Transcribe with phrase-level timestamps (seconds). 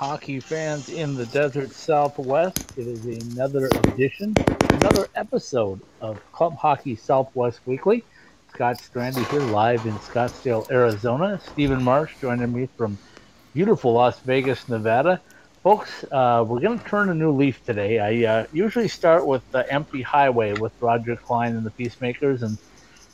[0.00, 2.72] Hockey fans in the desert southwest.
[2.78, 4.34] It is another edition,
[4.70, 8.02] another episode of Club Hockey Southwest Weekly.
[8.54, 11.38] Scott Strandy here live in Scottsdale, Arizona.
[11.52, 12.96] Stephen Marsh joining me from
[13.52, 15.20] beautiful Las Vegas, Nevada.
[15.62, 17.98] Folks, uh, we're going to turn a new leaf today.
[17.98, 22.56] I uh, usually start with the Empty Highway with Roger Klein and the Peacemakers, and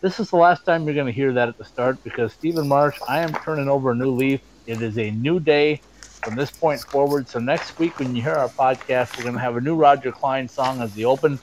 [0.02, 2.68] this is the last time you're going to hear that at the start because Stephen
[2.68, 4.40] Marsh, I am turning over a new leaf.
[4.68, 5.80] It is a new day
[6.22, 7.28] from this point forward.
[7.28, 10.12] So next week, when you hear our podcast, we're going to have a new Roger
[10.12, 11.38] Klein song as the open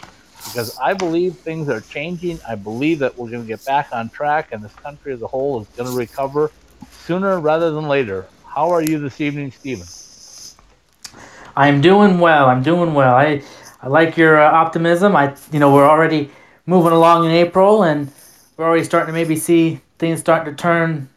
[0.46, 2.40] because I believe things are changing.
[2.48, 5.28] I believe that we're going to get back on track and this country as a
[5.28, 6.52] whole is going to recover
[6.92, 8.28] sooner rather than later.
[8.46, 9.88] How are you this evening, Stephen?
[11.56, 12.48] I'm doing well.
[12.50, 13.16] I'm doing well.
[13.16, 13.44] I
[13.82, 15.16] I like your uh, optimism.
[15.16, 16.32] I you know we're already
[16.66, 18.12] moving along in April and
[18.58, 21.10] we're already starting to maybe see things starting to turn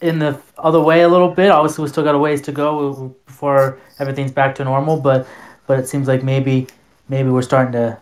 [0.00, 1.50] in the other way a little bit.
[1.50, 5.26] Obviously, we still got a ways to go before everything's back to normal, but
[5.66, 6.66] but it seems like maybe
[7.08, 7.98] maybe we're starting to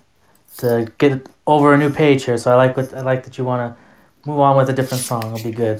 [0.59, 2.39] to get over a new page here.
[2.39, 5.05] So I like what I like that you want to move on with a different
[5.05, 5.35] song.
[5.35, 5.79] It'll be good.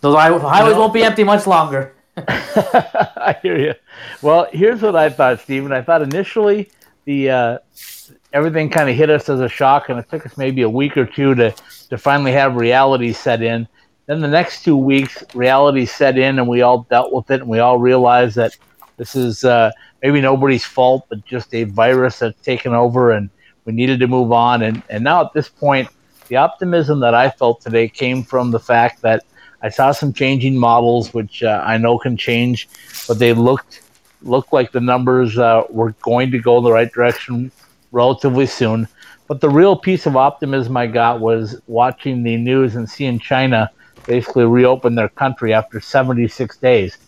[0.00, 1.94] Those highways won't be empty much longer.
[2.16, 3.74] I hear you.
[4.20, 5.72] Well, here's what I thought, Stephen.
[5.72, 6.70] I thought initially
[7.04, 7.58] the uh,
[8.32, 10.96] everything kind of hit us as a shock, and it took us maybe a week
[10.96, 11.54] or two to
[11.90, 13.68] to finally have reality set in.
[14.06, 17.48] Then the next two weeks, reality set in, and we all dealt with it, and
[17.48, 18.56] we all realized that
[18.96, 19.70] this is uh,
[20.02, 23.30] maybe nobody's fault, but just a virus that's taken over, and
[23.64, 24.62] we needed to move on.
[24.62, 25.88] And and now at this point,
[26.28, 29.24] the optimism that I felt today came from the fact that
[29.62, 32.68] I saw some changing models, which uh, I know can change,
[33.06, 33.82] but they looked
[34.22, 37.52] looked like the numbers uh, were going to go in the right direction
[37.92, 38.88] relatively soon.
[39.28, 43.70] But the real piece of optimism I got was watching the news and seeing China
[44.06, 46.98] basically reopen their country after 76 days.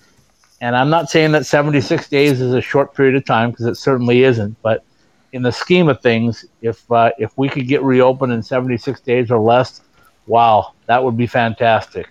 [0.61, 3.77] And I'm not saying that 76 days is a short period of time because it
[3.77, 4.57] certainly isn't.
[4.63, 4.85] But
[5.33, 9.31] in the scheme of things, if uh, if we could get reopened in 76 days
[9.31, 9.83] or less,
[10.27, 12.09] wow, that would be fantastic.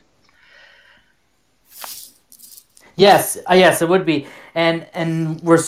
[2.96, 5.64] Yes, uh, yes, it would be, and and we're,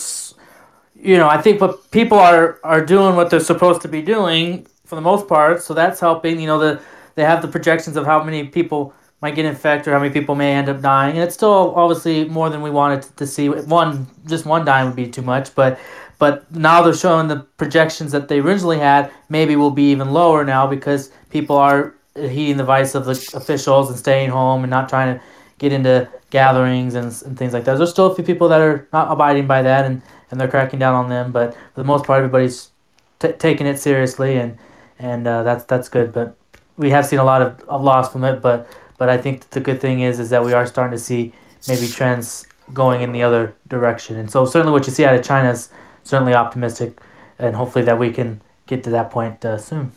[0.94, 4.66] you know, I think what people are are doing what they're supposed to be doing
[4.84, 6.38] for the most part, so that's helping.
[6.38, 6.80] You know, the
[7.16, 10.34] they have the projections of how many people might get infected or how many people
[10.34, 13.48] may end up dying, and it's still obviously more than we wanted to see.
[13.48, 15.78] One just one dying would be too much, but
[16.18, 20.44] but now they're showing the projections that they originally had maybe will be even lower
[20.44, 24.88] now because people are heeding the advice of the officials and staying home and not
[24.88, 25.22] trying to
[25.58, 27.76] get into gatherings and, and things like that.
[27.76, 30.78] There's still a few people that are not abiding by that and, and they're cracking
[30.78, 32.70] down on them, but for the most part, everybody's
[33.18, 34.58] t- taking it seriously and
[34.98, 36.12] and uh, that's that's good.
[36.12, 36.36] But
[36.78, 38.68] we have seen a lot of, of loss from it, but
[38.98, 41.32] but I think the good thing is is that we are starting to see
[41.68, 45.24] maybe trends going in the other direction, and so certainly what you see out of
[45.24, 45.70] China is
[46.04, 46.98] certainly optimistic,
[47.38, 49.92] and hopefully that we can get to that point uh, soon.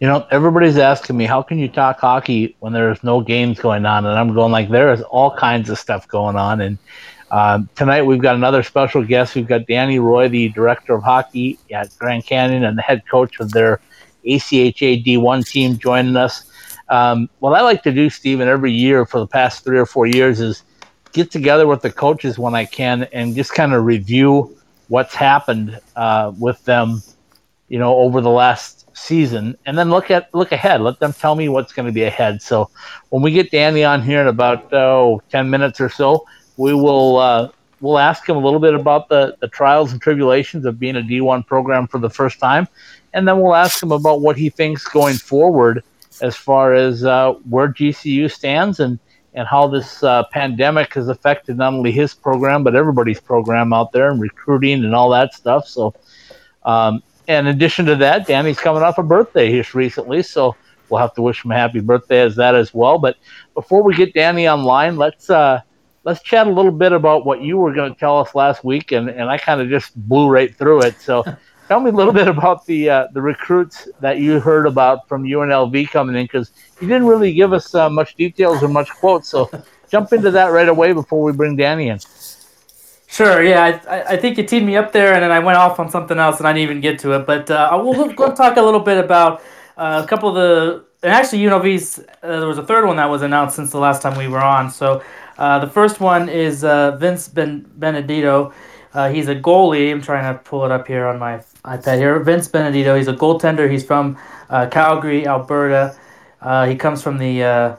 [0.00, 3.84] You know, everybody's asking me, how can you talk hockey when there's no games going
[3.84, 4.06] on?
[4.06, 6.62] And I'm going like, there is all kinds of stuff going on.
[6.62, 6.78] And
[7.30, 9.34] um, tonight we've got another special guest.
[9.34, 13.40] We've got Danny Roy, the director of hockey at Grand Canyon and the head coach
[13.40, 13.80] of their
[14.26, 16.46] ACHA D1 team, joining us.
[16.90, 20.06] Um, what I like to do, Stephen, every year for the past three or four
[20.06, 20.64] years is
[21.12, 24.56] get together with the coaches when I can and just kind of review
[24.88, 27.00] what's happened uh, with them,
[27.68, 30.80] you know, over the last season and then look at look ahead.
[30.80, 32.42] Let them tell me what's going to be ahead.
[32.42, 32.70] So
[33.10, 36.26] when we get danny on here in about oh, 10 minutes or so
[36.56, 37.50] we will uh,
[37.80, 41.00] we'll ask him a little bit about the, the trials and tribulations of being a
[41.00, 42.66] d1 program for the first time.
[43.12, 45.82] And then we'll ask him about what he thinks going forward
[46.22, 48.98] as far as uh, where gcu stands and
[49.32, 53.92] and how this uh, pandemic has affected not only his program but everybody's program out
[53.92, 55.94] there and recruiting and all that stuff so
[56.64, 57.02] um,
[57.38, 60.56] in addition to that, Danny's coming off a birthday just recently, so
[60.88, 62.98] we'll have to wish him a happy birthday as that as well.
[62.98, 63.16] But
[63.54, 65.60] before we get Danny online, let's uh,
[66.02, 68.90] let's chat a little bit about what you were going to tell us last week,
[68.92, 71.00] and, and I kind of just blew right through it.
[71.00, 71.24] So
[71.70, 75.22] tell me a little bit about the uh, the recruits that you heard about from
[75.22, 76.50] UNLV coming in, because
[76.80, 79.28] you didn't really give us uh, much details or much quotes.
[79.28, 79.48] So
[79.88, 82.00] jump into that right away before we bring Danny in.
[83.06, 83.42] Sure.
[83.42, 85.88] Yeah, I, I think you teed me up there, and then I went off on
[85.88, 87.24] something else, and I didn't even get to it.
[87.24, 89.40] But uh, we'll go talk a little bit about
[89.76, 92.00] uh, a couple of the, and actually UNLV's.
[92.00, 94.42] Uh, there was a third one that was announced since the last time we were
[94.42, 94.72] on.
[94.72, 95.04] So
[95.38, 98.52] uh, the first one is Vince ben- Benedito.
[98.92, 99.90] Uh, he's a goalie.
[99.90, 102.18] I'm trying to pull it up here on my iPad here.
[102.20, 102.96] Vince Benedito.
[102.96, 103.70] He's a goaltender.
[103.70, 105.96] He's from Calgary, Alberta.
[106.66, 107.78] he comes from the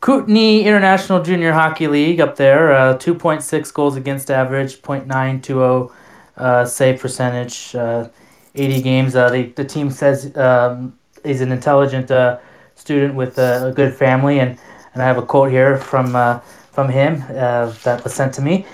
[0.00, 5.90] Kootenay International Junior Hockey League up there, uh, 2.6 goals against average, 0.920
[6.36, 8.08] uh, save percentage, uh,
[8.54, 9.16] 80 games.
[9.16, 12.38] Uh, the, the team says um, he's an intelligent uh,
[12.74, 14.58] student with a, good family, and,
[14.92, 18.66] and I have a quote here from, uh, from him that was sent to me.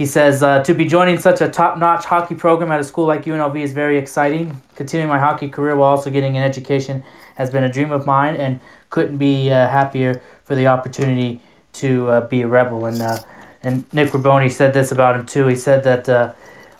[0.00, 3.04] He says, uh, to be joining such a top notch hockey program at a school
[3.04, 4.58] like UNLV is very exciting.
[4.74, 7.04] Continuing my hockey career while also getting an education
[7.34, 11.42] has been a dream of mine and couldn't be uh, happier for the opportunity
[11.74, 12.86] to uh, be a rebel.
[12.86, 13.18] And uh,
[13.62, 15.46] and Nick Robone said this about him too.
[15.48, 16.32] He said that, uh,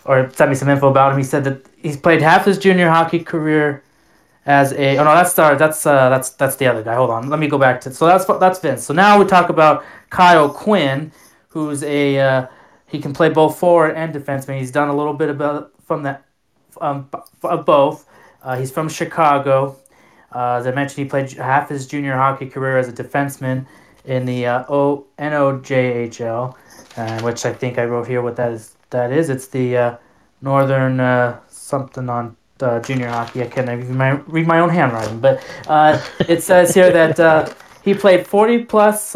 [0.05, 1.19] or sent me some info about him.
[1.19, 3.83] He said that he's played half his junior hockey career
[4.47, 4.97] as a.
[4.97, 6.95] Oh no, that's uh, that's uh, that's that's the other guy.
[6.95, 7.93] Hold on, let me go back to.
[7.93, 8.83] So that's that's Vince.
[8.83, 11.11] So now we talk about Kyle Quinn,
[11.49, 12.47] who's a uh,
[12.91, 14.59] he can play both forward and defenseman.
[14.59, 15.29] He's done a little bit
[15.85, 16.25] from that
[16.81, 17.09] um,
[17.41, 18.05] of both.
[18.43, 19.77] Uh, he's from Chicago.
[20.33, 23.65] Uh, as I mentioned, he played half his junior hockey career as a defenseman
[24.05, 24.63] in the uh,
[26.97, 28.75] uh, which I think I wrote here what that is.
[28.89, 29.97] That is, it's the uh,
[30.41, 33.41] Northern uh, something on uh, junior hockey.
[33.41, 35.41] I can't even my, read my own handwriting, but
[36.27, 39.15] it says here that he played 40 plus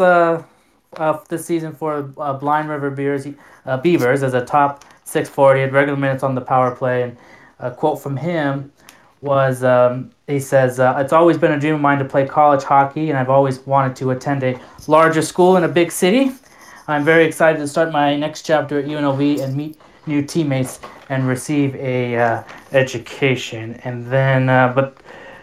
[0.96, 3.26] uh, this season for uh, Blind River Beers
[3.66, 7.02] uh, Beavers as a top 640, had regular minutes on the power play.
[7.02, 7.16] And
[7.58, 8.72] a quote from him
[9.20, 12.64] was um, he says, uh, It's always been a dream of mine to play college
[12.64, 14.58] hockey, and I've always wanted to attend a
[14.88, 16.32] larger school in a big city.
[16.88, 20.78] I'm very excited to start my next chapter at UNLV and meet new teammates
[21.08, 22.42] and receive a uh,
[22.72, 23.74] education.
[23.84, 24.98] And then, uh, but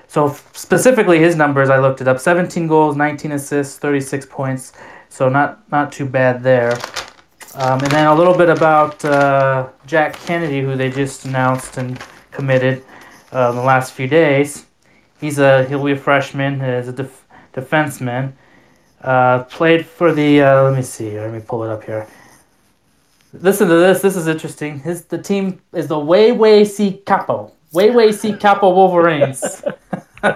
[0.07, 4.73] so specifically his numbers, I looked it up: 17 goals, 19 assists, 36 points.
[5.13, 6.74] So not not too bad there.
[7.54, 12.01] Um, and then a little bit about uh, Jack Kennedy, who they just announced and
[12.31, 12.83] committed
[13.31, 14.65] uh, in the last few days.
[15.21, 18.33] He's a he'll be a freshman as a def- defenseman.
[19.04, 22.07] Uh, played for the uh, let me see let me pull it up here.
[23.33, 24.01] Listen to this.
[24.01, 24.80] This is interesting.
[24.80, 27.51] His the team is the Waywayseecappo.
[27.71, 29.42] Way Way C Capo Wolverines.
[30.24, 30.31] How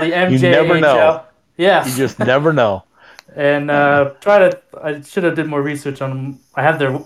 [0.00, 0.30] the MJ.
[0.30, 1.22] You never know.
[1.58, 1.86] Yeah.
[1.86, 2.84] You just never know
[3.34, 4.60] and uh, try to.
[4.82, 6.10] I should have did more research on.
[6.10, 6.40] Them.
[6.54, 7.00] I have their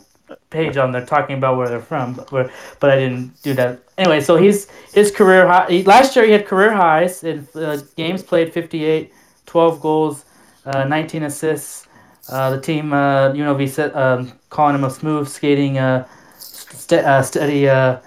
[0.51, 3.81] page on there talking about where they're from, but where, but I didn't do that.
[3.97, 5.67] Anyway, so he's his career high.
[5.69, 9.13] He, last year he had career highs in uh, games played 58,
[9.47, 10.25] 12 goals,
[10.67, 11.87] uh, 19 assists.
[12.29, 17.23] Uh, the team, uh, UNLV, set, um, calling him a smooth skating, uh, st- uh,
[17.23, 17.99] steady uh,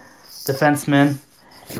[0.45, 1.17] defenseman.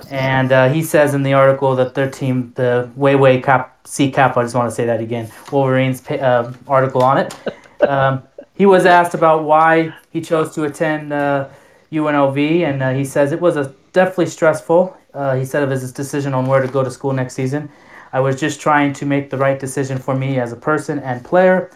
[0.10, 4.38] And uh, he says in the article that their team, the Way Cap C Cap,
[4.38, 7.36] I just want to say that again, Wolverines uh, article on it.
[7.82, 8.22] Um,
[8.54, 11.50] he was asked about why he chose to attend uh,
[11.92, 14.96] UNLV, and uh, he says it was a definitely stressful.
[15.16, 17.72] Uh, he said of his decision on where to go to school next season.
[18.14, 21.24] I was just trying to make the right decision for me as a person and
[21.26, 21.72] player.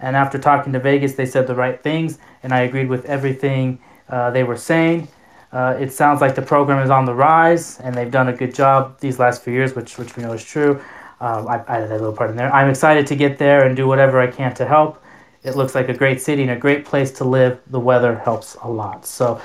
[0.00, 3.80] And after talking to Vegas, they said the right things, and I agreed with everything
[4.08, 5.08] uh, they were saying.
[5.50, 8.54] Uh, it sounds like the program is on the rise, and they've done a good
[8.54, 10.80] job these last few years, which which we know is true.
[11.20, 12.52] Um, I added that little part in there.
[12.54, 15.02] I'm excited to get there and do whatever I can to help.
[15.42, 17.60] It looks like a great city and a great place to live.
[17.68, 19.06] The weather helps a lot.
[19.06, 19.40] So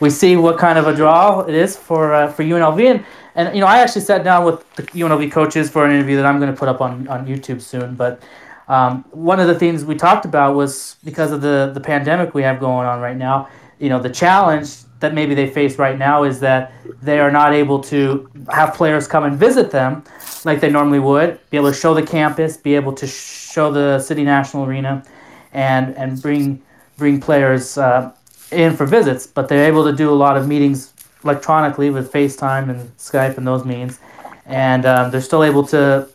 [0.00, 2.80] we see what kind of a draw it is for uh, for UNLV.
[2.84, 3.04] And,
[3.34, 6.26] and you know, I actually sat down with the UNLV coaches for an interview that
[6.26, 7.94] I'm going to put up on, on YouTube soon.
[7.94, 8.22] But
[8.68, 12.42] um, one of the things we talked about was because of the the pandemic we
[12.42, 13.48] have going on right now.
[13.78, 16.72] You know, the challenge that maybe they face right now is that
[17.02, 20.02] they are not able to have players come and visit them
[20.44, 23.98] like they normally would, be able to show the campus, be able to show the
[23.98, 25.04] City National Arena,
[25.52, 26.62] and and bring
[26.96, 28.12] bring players uh,
[28.52, 29.26] in for visits.
[29.26, 33.46] But they're able to do a lot of meetings electronically with FaceTime and Skype and
[33.46, 33.98] those means,
[34.46, 36.08] and um, they're still able to,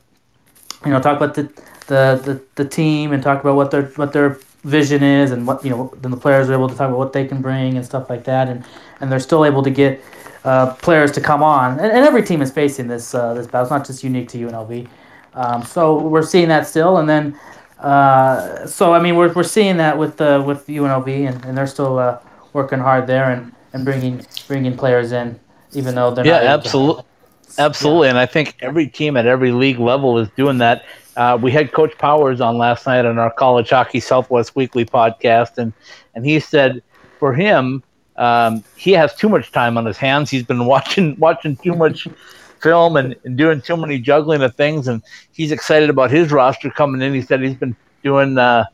[0.85, 1.43] you know, talk about the,
[1.87, 5.63] the the the team and talk about what their what their vision is and what
[5.65, 7.85] you know then the players are able to talk about what they can bring and
[7.85, 8.47] stuff like that.
[8.47, 8.63] And
[8.99, 10.03] and they're still able to get
[10.43, 11.79] uh, players to come on.
[11.79, 13.61] And, and every team is facing this uh, this battle.
[13.63, 14.87] It's not just unique to UNLV
[15.33, 16.97] um, so we're seeing that still.
[16.97, 17.39] And then
[17.79, 21.67] uh, so I mean we're, we're seeing that with uh, with UNLV and, and they're
[21.67, 22.19] still uh,
[22.53, 25.39] working hard there and, and bringing bringing players in
[25.73, 27.03] even though they're yeah absolutely
[27.57, 28.11] absolutely yeah.
[28.11, 31.71] and I think every team at every league level is doing that uh, we had
[31.71, 35.73] Coach Powers on last night on our College Hockey Southwest Weekly podcast, and
[36.15, 36.81] and he said
[37.19, 37.83] for him,
[38.15, 40.29] um, he has too much time on his hands.
[40.29, 42.07] He's been watching watching too much
[42.61, 45.01] film and, and, doing too many juggling of things, and
[45.31, 47.13] he's excited about his roster coming in.
[47.13, 48.65] He said he's been doing uh,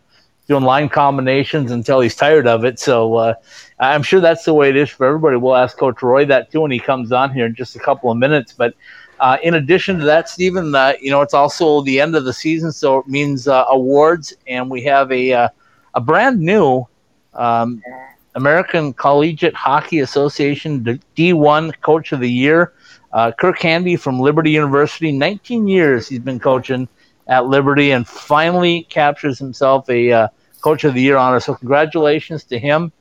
[0.47, 2.79] doing line combinations until he's tired of it.
[2.79, 3.33] So uh,
[3.79, 5.37] I'm sure that's the way it is for everybody.
[5.37, 8.11] We'll ask Coach Roy that too when he comes on here in just a couple
[8.11, 8.73] of minutes, but
[9.19, 12.33] Uh, in addition to that, Stephen, uh, you know, it's also the end of the
[12.33, 15.49] season, so it means uh, awards, and we have a uh,
[15.95, 16.85] a brand new
[17.33, 17.81] um,
[18.35, 20.83] American Collegiate Hockey Association
[21.15, 22.73] D1 Coach of the Year.
[23.11, 26.87] Uh, Kirk Handy from Liberty University, 19 years he's been coaching
[27.27, 30.27] at Liberty, and finally captures himself a uh,
[30.61, 31.39] Coach of the Year honor.
[31.39, 32.91] So congratulations to him.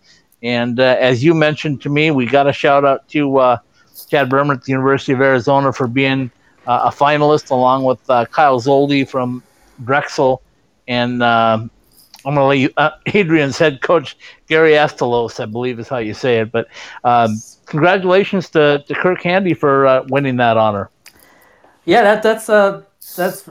[0.43, 3.59] And as you mentioned to me, we got a shout out to
[4.05, 6.31] Chad Berman at the University of Arizona for being
[6.67, 9.43] uh, a finalist, along with uh, Kyle Zoldi from
[9.85, 10.43] Drexel,
[10.89, 11.59] and uh,
[12.25, 14.17] I'm going to let uh, Adrian's head coach
[14.49, 16.51] Gary Astalos, I believe is how you say it.
[16.51, 16.69] But
[17.05, 20.91] um, congratulations to, to Kirk Handy for uh, winning that honor.
[21.85, 22.47] Yeah, that that's
[23.15, 23.49] that's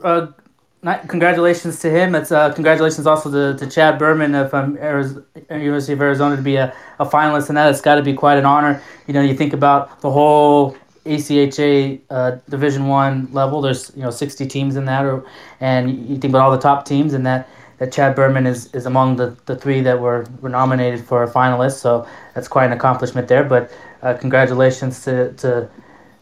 [0.85, 2.13] not, congratulations to him.
[2.13, 6.41] It's uh, congratulations also to, to Chad Berman of um, Arizona, University of Arizona to
[6.43, 7.71] be a, a finalist in that.
[7.71, 8.79] It's got to be quite an honor.
[9.07, 10.77] You know, you think about the whole
[11.07, 13.61] ACHA uh, Division One level.
[13.61, 15.25] There's you know 60 teams in that, or
[15.59, 17.49] and you think about all the top teams, and that
[17.79, 21.29] that Chad Berman is, is among the, the three that were, were nominated for a
[21.29, 21.79] finalist.
[21.79, 23.43] So that's quite an accomplishment there.
[23.43, 25.67] But uh, congratulations to, to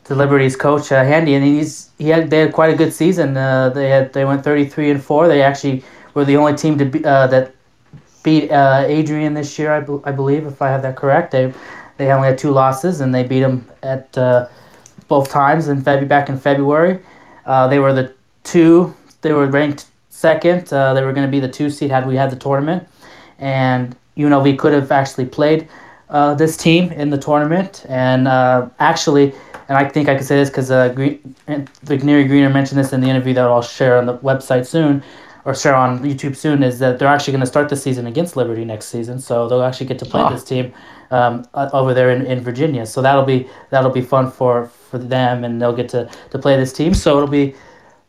[0.06, 3.38] to Liberty's coach uh, Handy, and he's he had they had quite a good season.
[3.38, 5.28] Uh, they had they went thirty three and four.
[5.28, 5.84] They actually
[6.14, 7.56] were the only team to be, uh, that
[8.24, 9.72] beat uh, Adrian this year.
[9.72, 11.32] I, I believe if I have that correct.
[11.32, 11.54] They
[11.98, 14.48] they only had two losses, and they beat them at uh,
[15.08, 17.00] both times in February back in February.
[17.46, 18.94] Uh, they were the two.
[19.22, 20.68] They were ranked second.
[20.68, 22.88] they were going to be the two seed had we had the tournament,
[23.40, 25.68] and UNLV could have actually played
[26.38, 28.28] this team in the tournament, and
[28.80, 29.34] actually
[29.68, 33.02] and I think I could say this because uh, Green, Neri Greener mentioned this in
[33.02, 35.04] the interview that I'll share on the website soon,
[35.46, 38.36] or share on YouTube soon, is that they're actually going to start the season against
[38.36, 40.30] Liberty next season, so they'll actually get to play oh.
[40.30, 40.74] this team
[41.12, 42.86] um, over there in, in Virginia.
[42.86, 46.58] So that'll be that'll be fun for, for them, and they'll get to, to play
[46.58, 46.94] this team.
[46.94, 47.56] So it'll be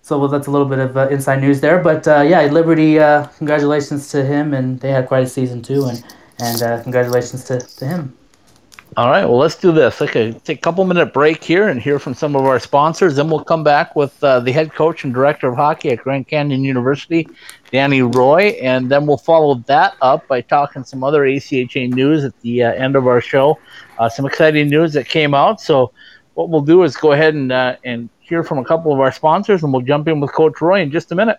[0.02, 1.82] so well, that's a little bit of uh, inside news there.
[1.82, 5.84] But uh, yeah, Liberty, uh, congratulations to him, and they had quite a season too,
[5.87, 6.04] and
[6.40, 8.16] and uh, congratulations to, to him.
[8.96, 10.00] All right, well, let's do this.
[10.00, 13.16] Okay, take a couple minute break here and hear from some of our sponsors.
[13.16, 16.28] Then we'll come back with uh, the head coach and director of hockey at Grand
[16.28, 17.28] Canyon University,
[17.72, 22.40] Danny Roy, and then we'll follow that up by talking some other ACHA news at
[22.42, 23.58] the uh, end of our show.
[23.98, 25.60] Uh, some exciting news that came out.
[25.60, 25.90] So,
[26.34, 29.10] what we'll do is go ahead and uh, and hear from a couple of our
[29.10, 31.38] sponsors, and we'll jump in with Coach Roy in just a minute.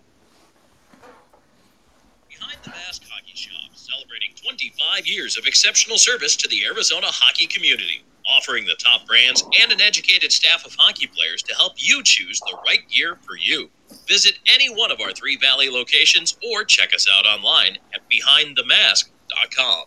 [4.96, 8.02] 25 years of exceptional service to the Arizona hockey community,
[8.34, 12.40] offering the top brands and an educated staff of hockey players to help you choose
[12.42, 13.70] the right gear for you.
[14.08, 19.84] Visit any one of our three Valley locations or check us out online at behindthemask.com.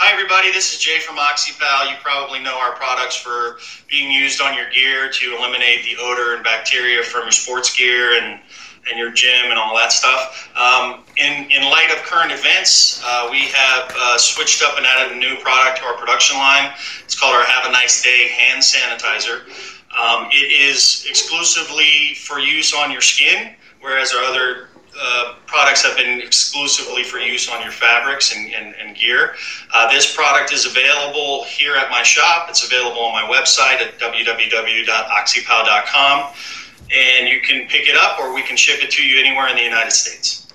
[0.00, 0.52] Hi, everybody.
[0.52, 1.90] This is Jay from OxyPal.
[1.90, 6.34] You probably know our products for being used on your gear to eliminate the odor
[6.34, 8.40] and bacteria from your sports gear and
[8.90, 10.50] and your gym and all that stuff.
[10.56, 15.16] Um, in, in light of current events, uh, we have uh, switched up and added
[15.16, 16.70] a new product to our production line.
[17.04, 19.46] It's called our Have a Nice Day hand sanitizer.
[19.98, 24.68] Um, it is exclusively for use on your skin, whereas our other
[25.00, 29.36] uh, products have been exclusively for use on your fabrics and, and, and gear.
[29.72, 32.48] Uh, this product is available here at my shop.
[32.48, 36.34] It's available on my website at www.oxypal.com
[36.94, 39.56] and you can pick it up or we can ship it to you anywhere in
[39.56, 40.48] the United States.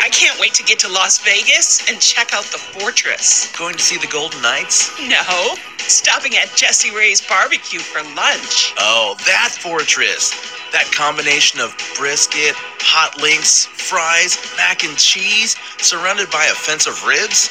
[0.00, 3.54] I can't wait to get to Las Vegas and check out the fortress.
[3.56, 4.90] Going to see the Golden Knights?
[5.00, 8.74] No, stopping at Jesse Ray's barbecue for lunch.
[8.78, 10.32] Oh, that fortress.
[10.72, 17.04] That combination of brisket, hot links, fries, mac and cheese, surrounded by a fence of
[17.06, 17.50] ribs?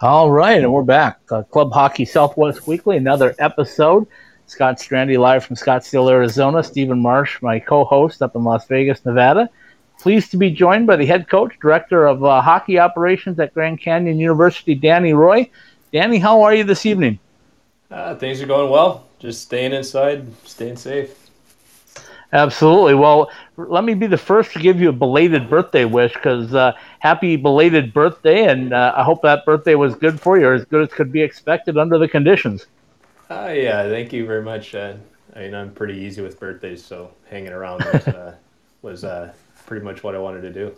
[0.00, 1.18] All right, and we're back.
[1.28, 4.06] Uh, Club Hockey Southwest Weekly, another episode.
[4.46, 6.62] Scott Strandy live from Scottsdale, Arizona.
[6.62, 9.50] Stephen Marsh, my co-host up in Las Vegas, Nevada.
[9.98, 13.80] Pleased to be joined by the head coach, director of uh, hockey operations at Grand
[13.80, 15.50] Canyon University, Danny Roy.
[15.92, 17.18] Danny, how are you this evening?
[17.90, 19.08] Uh, things are going well.
[19.18, 21.27] Just staying inside, staying safe.
[22.32, 22.94] Absolutely.
[22.94, 26.72] Well, let me be the first to give you a belated birthday wish because uh,
[26.98, 30.64] happy belated birthday, and uh, I hope that birthday was good for you, or as
[30.66, 32.66] good as could be expected under the conditions.
[33.30, 34.74] Uh, yeah, thank you very much.
[34.74, 34.94] Uh,
[35.34, 38.34] I mean, I'm pretty easy with birthdays, so hanging around was, uh,
[38.82, 39.32] was uh,
[39.64, 40.76] pretty much what I wanted to do.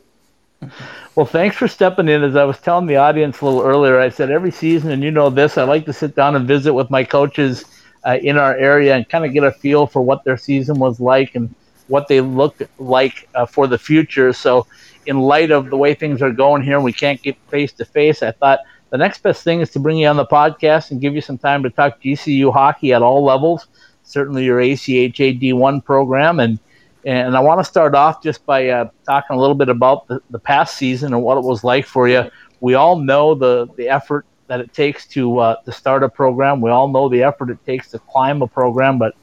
[1.17, 2.23] Well, thanks for stepping in.
[2.23, 5.11] As I was telling the audience a little earlier, I said every season, and you
[5.11, 7.65] know this, I like to sit down and visit with my coaches
[8.07, 11.01] uh, in our area and kind of get a feel for what their season was
[11.01, 11.55] like and
[11.89, 14.33] what they look like uh, for the future.
[14.33, 14.67] So,
[15.07, 18.23] in light of the way things are going here, we can't get face to face,
[18.23, 21.15] I thought the next best thing is to bring you on the podcast and give
[21.15, 23.69] you some time to talk GCU hockey at all levels.
[24.03, 26.59] Certainly, your ACHA D1 program and
[27.07, 30.21] and I want to start off just by uh, talking a little bit about the,
[30.29, 32.31] the past season and what it was like for you.
[32.61, 36.61] We all know the, the effort that it takes to uh, to start a program.
[36.61, 38.99] We all know the effort it takes to climb a program.
[38.99, 39.15] But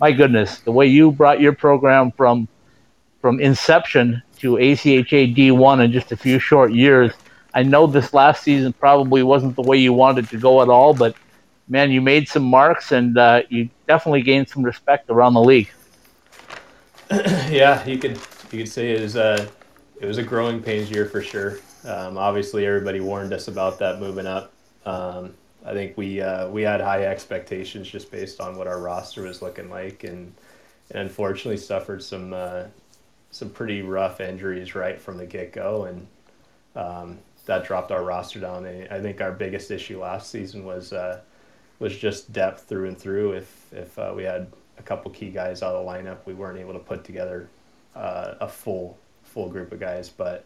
[0.00, 2.46] my goodness, the way you brought your program from
[3.20, 7.12] from inception to ACHA D1 in just a few short years.
[7.52, 10.94] I know this last season probably wasn't the way you wanted to go at all,
[10.94, 11.16] but
[11.66, 15.70] man, you made some marks and uh, you definitely gained some respect around the league.
[17.10, 18.20] yeah, you could
[18.52, 19.48] you could say it was a
[20.00, 21.58] it was a growing pains year for sure.
[21.84, 24.52] Um, obviously, everybody warned us about that moving up.
[24.86, 29.22] Um, I think we uh, we had high expectations just based on what our roster
[29.22, 30.32] was looking like, and,
[30.90, 32.64] and unfortunately suffered some uh,
[33.32, 36.06] some pretty rough injuries right from the get go, and
[36.76, 38.64] um, that dropped our roster down.
[38.64, 41.20] And I think our biggest issue last season was uh,
[41.80, 43.32] was just depth through and through.
[43.32, 44.46] If if uh, we had
[44.78, 47.48] a couple key guys out of the lineup, we weren't able to put together
[47.96, 50.08] uh, a full full group of guys.
[50.08, 50.44] But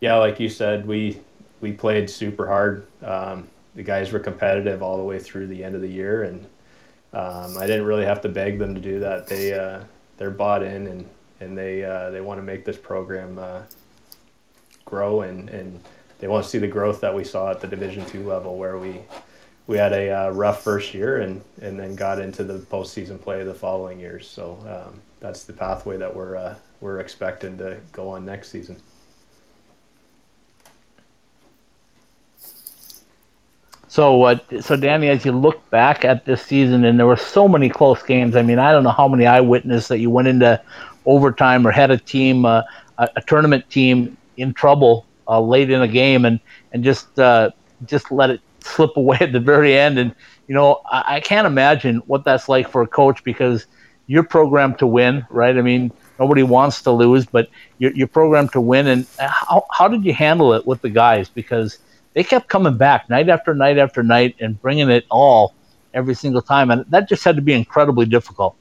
[0.00, 1.20] yeah, like you said, we
[1.60, 2.86] we played super hard.
[3.02, 6.46] Um, the guys were competitive all the way through the end of the year, and
[7.12, 9.26] um, I didn't really have to beg them to do that.
[9.26, 9.84] They uh,
[10.16, 11.08] they're bought in and
[11.40, 13.62] and they uh, they want to make this program uh,
[14.84, 15.80] grow and and
[16.18, 18.78] they want to see the growth that we saw at the Division two level where
[18.78, 19.00] we
[19.66, 23.42] we had a uh, rough first year and, and then got into the postseason play
[23.44, 24.28] the following years.
[24.28, 28.76] So um, that's the pathway that we're uh, we're expecting to go on next season.
[33.94, 37.46] So, uh, so Danny, as you look back at this season, and there were so
[37.46, 38.34] many close games.
[38.34, 40.60] I mean, I don't know how many eyewitnesses that you went into
[41.06, 42.62] overtime or had a team, uh,
[42.98, 46.40] a, a, tournament team, in trouble uh, late in a game, and
[46.72, 47.52] and just uh,
[47.86, 49.96] just let it slip away at the very end.
[49.96, 50.12] And
[50.48, 53.64] you know, I, I can't imagine what that's like for a coach because
[54.08, 55.56] you're programmed to win, right?
[55.56, 58.88] I mean, nobody wants to lose, but you're, you're programmed to win.
[58.88, 61.28] And how how did you handle it with the guys?
[61.28, 61.78] Because
[62.14, 65.54] they kept coming back night after night after night and bringing it all
[65.92, 68.56] every single time, and that just had to be incredibly difficult.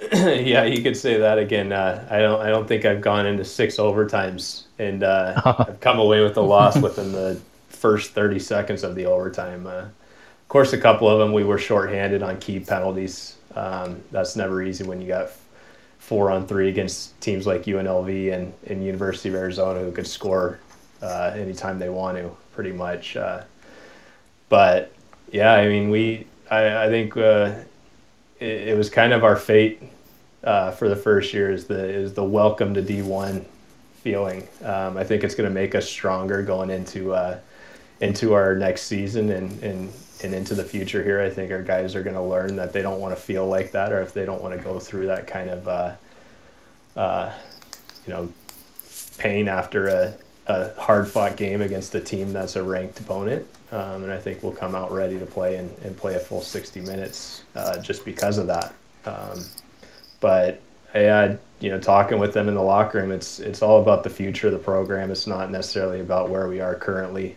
[0.12, 1.72] yeah, you could say that again.
[1.72, 2.40] Uh, I don't.
[2.40, 6.40] I don't think I've gone into six overtimes and uh, I've come away with a
[6.40, 9.66] loss within the first 30 seconds of the overtime.
[9.66, 13.36] Uh, of course, a couple of them we were shorthanded on key penalties.
[13.54, 15.30] Um, that's never easy when you got
[15.98, 20.58] four on three against teams like UNLV and, and University of Arizona who could score
[21.02, 23.16] uh, anytime they want to, pretty much.
[23.16, 23.42] Uh,
[24.48, 24.92] but
[25.30, 27.54] yeah, I mean, we I, I think uh,
[28.40, 29.82] it, it, was kind of our fate
[30.44, 33.44] uh, for the first year is the is the welcome to D one
[34.02, 34.46] feeling.
[34.64, 37.38] Um, I think it's going to make us stronger going into uh,
[38.02, 39.92] into our next season and, and,
[40.24, 41.20] and into the future here.
[41.20, 43.70] I think our guys are going to learn that they don't want to feel like
[43.70, 45.94] that or if they don't want to go through that kind of, uh,
[46.96, 47.32] uh,
[48.04, 48.32] you know,
[49.18, 50.14] pain after a,
[50.46, 53.46] a hard fought game against a team that's a ranked opponent.
[53.70, 56.42] Um, and I think we'll come out ready to play and, and play a full
[56.42, 58.74] 60 minutes uh, just because of that.
[59.06, 59.44] Um,
[60.20, 60.60] but
[60.94, 64.04] I had, you know, talking with them in the locker room, it's, it's all about
[64.04, 65.10] the future of the program.
[65.10, 67.36] It's not necessarily about where we are currently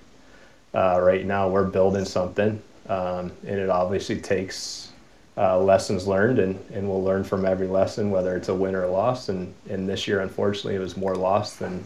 [0.76, 4.92] uh, right now we're building something, um, and it obviously takes
[5.38, 8.84] uh, lessons learned, and, and we'll learn from every lesson, whether it's a win or
[8.84, 9.30] a loss.
[9.30, 11.84] And, and this year, unfortunately, it was more loss than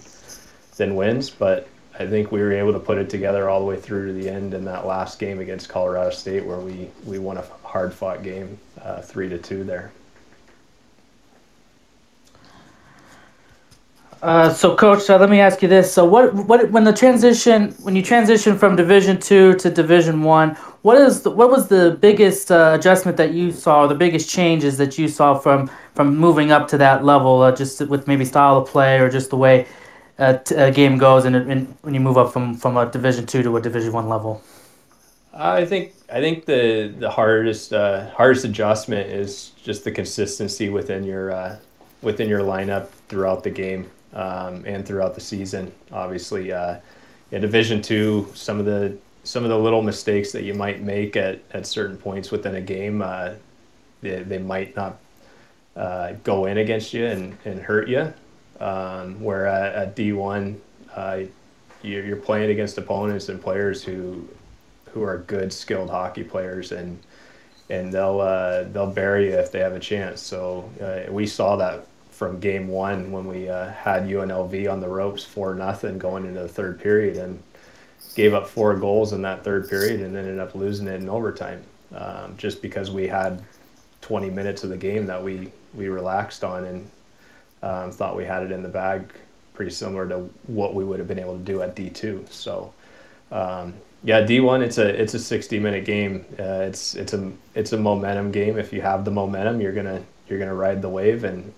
[0.80, 1.68] than wins, but
[2.00, 4.28] I think we were able to put it together all the way through to the
[4.28, 8.24] end in that last game against Colorado State, where we, we won a hard fought
[8.24, 9.92] game, uh, three to two there.
[14.22, 17.72] Uh, so, coach, uh, let me ask you this: So, what, what, when the transition,
[17.82, 21.98] when you transition from Division Two to Division One, what is, the, what was the
[22.02, 26.18] biggest uh, adjustment that you saw, or the biggest changes that you saw from from
[26.18, 29.38] moving up to that level, uh, just with maybe style of play or just the
[29.38, 29.65] way
[30.20, 33.58] uh, game goes, and, and when you move up from from a Division Two to
[33.58, 34.42] a Division One level?
[35.34, 41.60] I think I think the the hardest hardest adjustment is just the consistency within your
[42.02, 45.72] within your lineup throughout the game um, and throughout the season.
[45.92, 46.78] Obviously, uh,
[47.32, 51.16] in Division Two, some of the some of the little mistakes that you might make
[51.16, 53.32] at, at certain points within a game, uh,
[54.02, 54.98] they, they might not
[55.76, 58.12] uh, go in against you and, and hurt you.
[58.60, 60.58] Um, where at, at D1,
[60.93, 61.19] uh,
[61.82, 64.28] you're, you're playing against opponents and players who
[64.93, 67.00] who are good, skilled hockey players, and
[67.69, 70.22] and they'll uh, they'll bury you if they have a chance.
[70.22, 74.89] So uh, we saw that from game one when we uh, had UNLV on the
[74.89, 77.41] ropes for nothing going into the third period and
[78.13, 81.63] gave up four goals in that third period and ended up losing it in overtime
[81.95, 83.41] um, just because we had
[84.02, 86.89] 20 minutes of the game that we we relaxed on and
[87.63, 89.13] um, thought we had it in the bag
[89.54, 92.74] pretty similar to what we would have been able to do at D2 so
[93.32, 94.62] um, yeah, D one.
[94.62, 96.26] It's a it's a sixty minute game.
[96.39, 98.58] Uh, it's it's a it's a momentum game.
[98.58, 101.54] If you have the momentum, you're gonna you're gonna ride the wave, and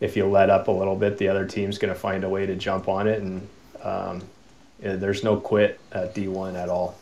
[0.00, 2.56] if you let up a little bit, the other team's gonna find a way to
[2.56, 3.46] jump on it, and
[3.82, 4.22] um,
[4.80, 6.96] there's no quit at D one at all.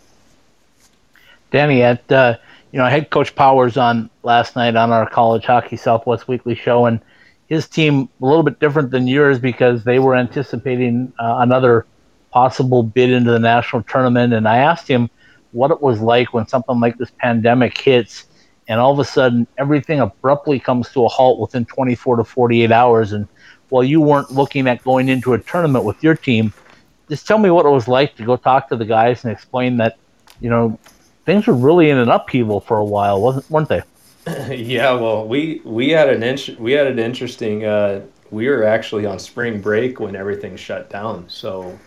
[1.52, 2.36] Danny, at uh,
[2.72, 6.56] you know, I had Coach Powers on last night on our College Hockey Southwest Weekly
[6.56, 7.00] show, and
[7.52, 11.84] his team a little bit different than yours because they were anticipating uh, another
[12.30, 14.32] possible bid into the national tournament.
[14.32, 15.10] And I asked him
[15.50, 18.24] what it was like when something like this pandemic hits
[18.68, 22.72] and all of a sudden everything abruptly comes to a halt within 24 to 48
[22.72, 23.12] hours.
[23.12, 23.28] And
[23.68, 26.54] while you weren't looking at going into a tournament with your team,
[27.10, 29.76] just tell me what it was like to go talk to the guys and explain
[29.76, 29.98] that,
[30.40, 30.78] you know,
[31.26, 33.82] things were really in an upheaval for a while, wasn't weren't they?
[34.50, 37.64] yeah, well, we we had an int- we had an interesting.
[37.64, 41.78] Uh, we were actually on spring break when everything shut down, so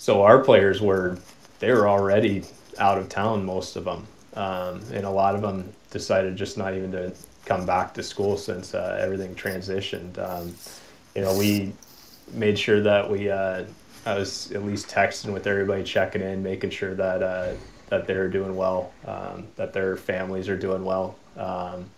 [0.00, 1.18] so our players were
[1.58, 2.42] they were already
[2.78, 6.74] out of town most of them um, and a lot of them decided just not
[6.74, 7.12] even to
[7.44, 10.54] come back to school since uh, everything transitioned um,
[11.14, 11.70] you know we
[12.32, 13.62] made sure that we uh,
[14.06, 17.52] i was at least texting with everybody checking in making sure that uh,
[17.90, 21.90] that they're doing well um, that their families are doing well um,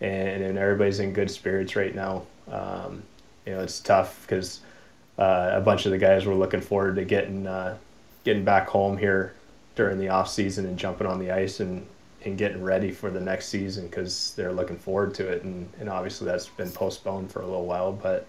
[0.00, 2.24] and, and everybody's in good spirits right now.
[2.50, 3.02] Um,
[3.46, 4.60] you know it's tough because
[5.18, 7.76] uh, a bunch of the guys were looking forward to getting uh,
[8.24, 9.34] getting back home here
[9.74, 11.86] during the off season and jumping on the ice and,
[12.24, 15.44] and getting ready for the next season because they're looking forward to it.
[15.44, 18.26] And, and obviously that's been postponed for a little while but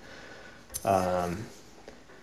[0.86, 1.44] um,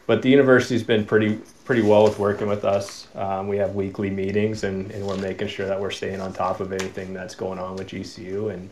[0.07, 4.09] but the university's been pretty pretty well with working with us um, we have weekly
[4.09, 7.59] meetings and, and we're making sure that we're staying on top of anything that's going
[7.59, 8.71] on with GCU and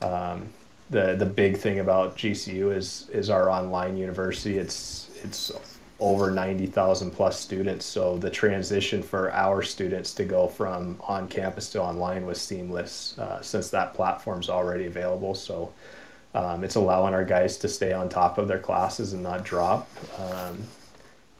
[0.00, 0.48] um,
[0.90, 5.52] the the big thing about GCU is is our online university it's it's
[6.00, 7.84] over 90,000 plus students.
[7.84, 13.18] So the transition for our students to go from on campus to online was seamless
[13.18, 15.34] uh, since that platform's already available.
[15.34, 15.72] So
[16.34, 19.88] um, it's allowing our guys to stay on top of their classes and not drop.
[20.18, 20.62] Um,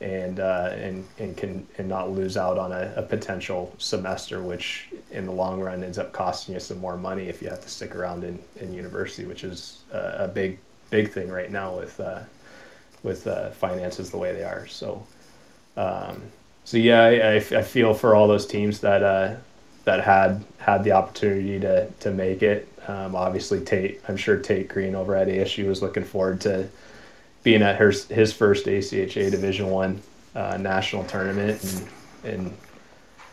[0.01, 4.89] and, uh, and and can and not lose out on a, a, potential semester, which
[5.11, 7.69] in the long run ends up costing you some more money if you have to
[7.69, 10.59] stick around in, in university, which is a, a big
[10.91, 12.21] big thing right now with uh,
[13.03, 14.67] with uh, finances the way they are.
[14.69, 15.05] So,
[15.77, 16.23] um,
[16.65, 19.37] so yeah, I, I, feel for all those teams that uh,
[19.85, 22.69] that had had the opportunity to to make it.
[22.87, 26.69] Um, obviously, Tate, I'm sure Tate Green over at ASU was looking forward to
[27.49, 30.03] being at her, his first ACHA Division One
[30.35, 31.89] uh, national tournament, and
[32.35, 32.57] and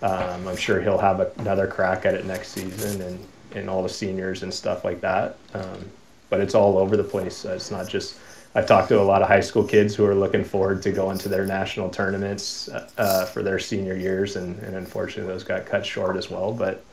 [0.01, 3.89] um, I'm sure he'll have another crack at it next season, and and all the
[3.89, 5.35] seniors and stuff like that.
[5.53, 5.91] Um,
[6.29, 7.43] but it's all over the place.
[7.43, 8.17] it's not just
[8.55, 11.17] I've talked to a lot of high school kids who are looking forward to going
[11.17, 15.85] to their national tournaments uh, for their senior years, and, and unfortunately those got cut
[15.85, 16.53] short as well.
[16.53, 16.85] But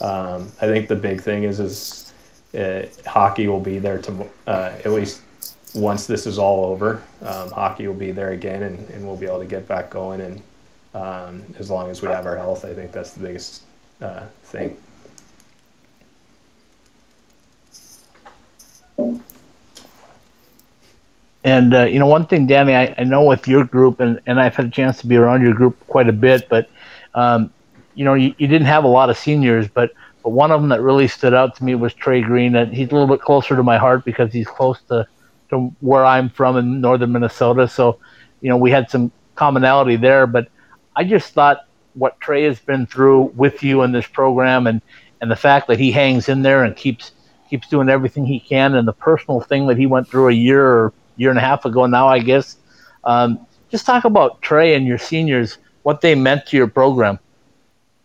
[0.00, 2.12] um, I think the big thing is is
[2.54, 5.22] uh, hockey will be there to uh, at least
[5.74, 7.02] once this is all over.
[7.22, 10.20] Um, hockey will be there again, and, and we'll be able to get back going.
[10.20, 10.42] And
[10.94, 13.62] um, as long as we have our health, I think that's the biggest
[14.00, 14.76] uh, thing.
[21.42, 24.38] And uh, you know, one thing, Danny, I, I, know with your group, and, and
[24.38, 26.68] I've had a chance to be around your group quite a bit, but
[27.14, 27.50] um,
[27.94, 30.68] you know, you, you, didn't have a lot of seniors, but but one of them
[30.68, 33.56] that really stood out to me was Trey Green, and he's a little bit closer
[33.56, 35.06] to my heart because he's close to
[35.50, 37.68] to where I'm from in northern Minnesota.
[37.68, 37.98] So,
[38.40, 40.26] you know, we had some commonality there.
[40.26, 40.48] But
[40.96, 44.80] I just thought what Trey has been through with you in this program, and
[45.20, 47.12] and the fact that he hangs in there and keeps
[47.48, 50.64] keeps doing everything he can, and the personal thing that he went through a year
[50.64, 52.56] or year and a half ago now, I guess.
[53.04, 57.18] Um, just talk about Trey and your seniors, what they meant to your program.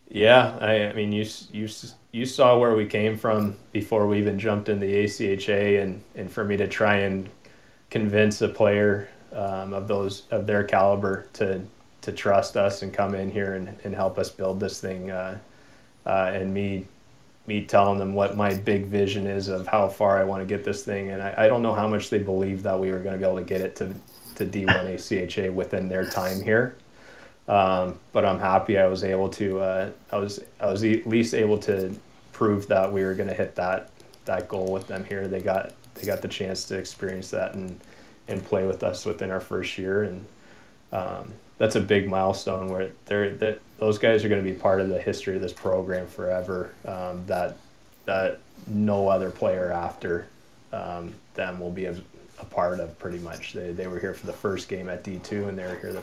[0.09, 1.67] Yeah, I, I, mean, you you
[2.15, 6.31] you saw where we came from before we even jumped in the ACHA, and and
[6.31, 7.29] for me to try and
[7.89, 11.61] convince a player um, of those of their caliber to
[12.03, 15.11] to trust us and come in here and, and help us build this thing.
[15.11, 15.37] Uh,
[16.05, 16.85] uh, and me
[17.47, 20.63] me telling them what my big vision is of how far I want to get
[20.63, 21.11] this thing.
[21.11, 23.25] And I, I don't know how much they believed that we were going to be
[23.25, 23.93] able to get it to,
[24.35, 26.75] to D1 ACHA within their time here.
[27.47, 31.33] Um, but I'm happy I was able to, uh, I was, I was at least
[31.33, 31.95] able to
[32.33, 33.91] prove that we were going to hit that,
[34.25, 35.27] that goal with them here.
[35.27, 37.79] They got, they got the chance to experience that and,
[38.27, 40.03] and play with us within our first year.
[40.03, 40.25] And,
[40.91, 44.81] um, that's a big milestone where they're that those guys are going to be part
[44.81, 46.73] of the history of this program forever.
[46.85, 47.57] Um, that
[48.05, 50.27] that no other player after
[50.73, 51.95] um, them will be a,
[52.39, 53.53] a, part of pretty much.
[53.53, 55.93] They, they were here for the first game at D two and they were here
[55.93, 56.01] the,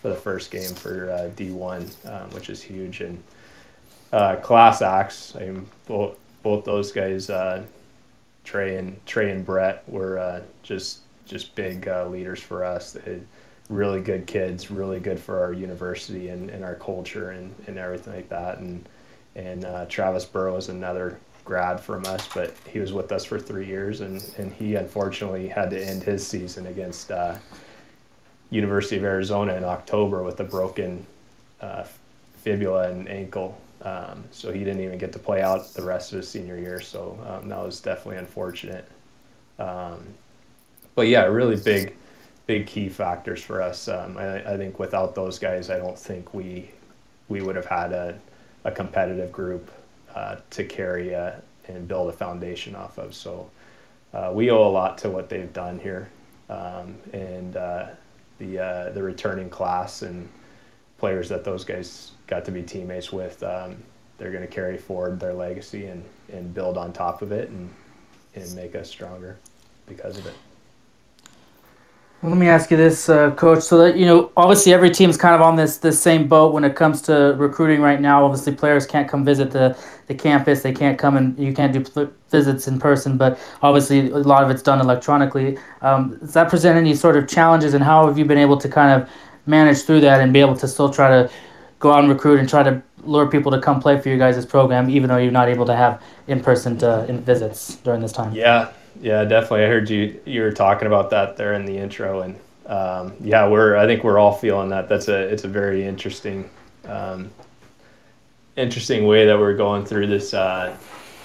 [0.00, 3.00] for the first game for uh, D one, um, which is huge.
[3.00, 3.22] And
[4.12, 7.64] uh, class acts, I mean, both both those guys, uh,
[8.44, 12.92] Trey and Trey and Brett, were uh, just just big uh, leaders for us.
[12.92, 13.20] They,
[13.70, 18.14] really good kids, really good for our university and, and our culture and, and everything
[18.14, 18.58] like that.
[18.58, 18.86] And
[19.36, 23.38] and uh, Travis Burrow is another grad from us, but he was with us for
[23.38, 27.36] three years, and, and he unfortunately had to end his season against uh,
[28.50, 31.06] University of Arizona in October with a broken
[31.60, 31.84] uh,
[32.42, 33.58] fibula and ankle.
[33.82, 36.80] Um, so he didn't even get to play out the rest of his senior year.
[36.80, 38.86] So um, that was definitely unfortunate.
[39.58, 40.04] Um,
[40.94, 41.94] but yeah, really big
[42.46, 43.86] big key factors for us.
[43.86, 46.70] Um, I, I, think without those guys, I don't think we
[47.28, 48.18] we would have had a,
[48.64, 49.70] a competitive group
[50.16, 53.14] uh, to carry a, uh, and build a foundation off of.
[53.14, 53.48] So
[54.12, 56.08] uh, we owe a lot to what they've done here,
[56.48, 57.86] um, and uh,
[58.40, 60.28] the uh, the returning class and
[60.98, 63.40] players that those guys got to be teammates with.
[63.44, 63.76] Um,
[64.18, 67.70] they're going to carry forward their legacy and, and build on top of it and,
[68.34, 69.38] and make us stronger
[69.86, 70.34] because of it.
[72.22, 73.62] Let me ask you this, uh, Coach.
[73.62, 76.64] So that you know, obviously every team's kind of on this this same boat when
[76.64, 78.22] it comes to recruiting right now.
[78.26, 79.74] Obviously, players can't come visit the,
[80.06, 80.60] the campus.
[80.60, 83.16] They can't come and you can't do visits in person.
[83.16, 85.56] But obviously, a lot of it's done electronically.
[85.80, 88.68] Um, does that present any sort of challenges, and how have you been able to
[88.68, 89.08] kind of
[89.46, 91.30] manage through that and be able to still try to
[91.78, 94.44] go out and recruit and try to lure people to come play for you guys'
[94.44, 96.78] program, even though you're not able to have in person
[97.08, 98.34] in visits during this time?
[98.34, 98.70] Yeah,
[99.00, 99.64] yeah, definitely.
[99.64, 102.36] I heard you you were talking about that there in the intro, and
[102.66, 104.88] um, yeah, we're I think we're all feeling that.
[104.88, 106.48] That's a it's a very interesting
[106.84, 107.30] um,
[108.56, 110.34] interesting way that we're going through this.
[110.34, 110.76] Uh,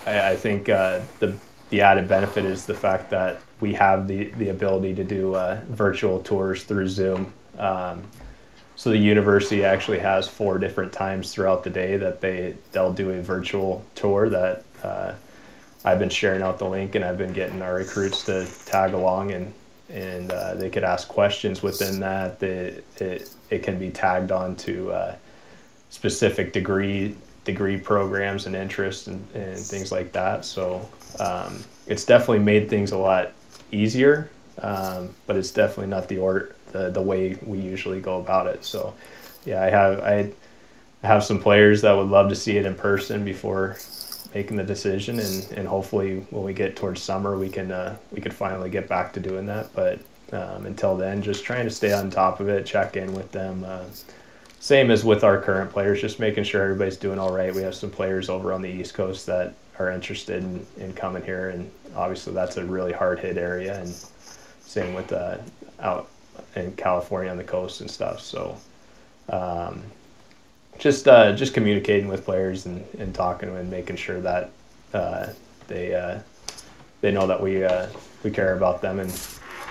[0.06, 1.36] I, I, think uh, the
[1.70, 5.60] the added benefit is the fact that we have the the ability to do uh,
[5.70, 7.34] virtual tours through Zoom.
[7.58, 8.04] Um,
[8.78, 13.12] so the university actually has four different times throughout the day that they they'll do
[13.12, 15.14] a virtual tour that uh,
[15.86, 19.32] I've been sharing out the link and I've been getting our recruits to tag along
[19.32, 19.54] and
[19.88, 22.40] and uh, they could ask questions within that.
[22.40, 25.16] That it, it can be tagged on to uh,
[25.92, 30.44] specific degree degree programs and interests and, and things like that.
[30.44, 33.34] So um, it's definitely made things a lot
[33.72, 34.32] easier,
[34.64, 38.66] um, but it's definitely not the order the, the way we usually go about it.
[38.66, 38.96] So
[39.46, 40.32] yeah, I have I
[41.04, 43.78] have some players that would love to see it in person before
[44.36, 48.22] making the decision, and, and hopefully when we get towards summer, we can uh, we
[48.22, 49.74] can finally get back to doing that.
[49.74, 50.00] But
[50.34, 53.64] um, until then, just trying to stay on top of it, check in with them.
[53.64, 53.86] Uh,
[54.60, 57.56] same as with our current players, just making sure everybody's doing all right.
[57.56, 61.24] We have some players over on the East Coast that are interested in, in coming
[61.24, 63.80] here, and obviously that's a really hard hit area.
[63.80, 63.96] And
[64.62, 65.38] same with uh,
[65.80, 66.10] out
[66.58, 68.20] in California on the coast and stuff.
[68.20, 68.58] So
[69.30, 69.82] um,
[70.78, 74.52] just uh, just communicating with players and, and talking and making sure that
[74.94, 75.28] uh,
[75.68, 76.20] they uh,
[77.02, 77.88] they know that we uh,
[78.24, 79.12] we care about them and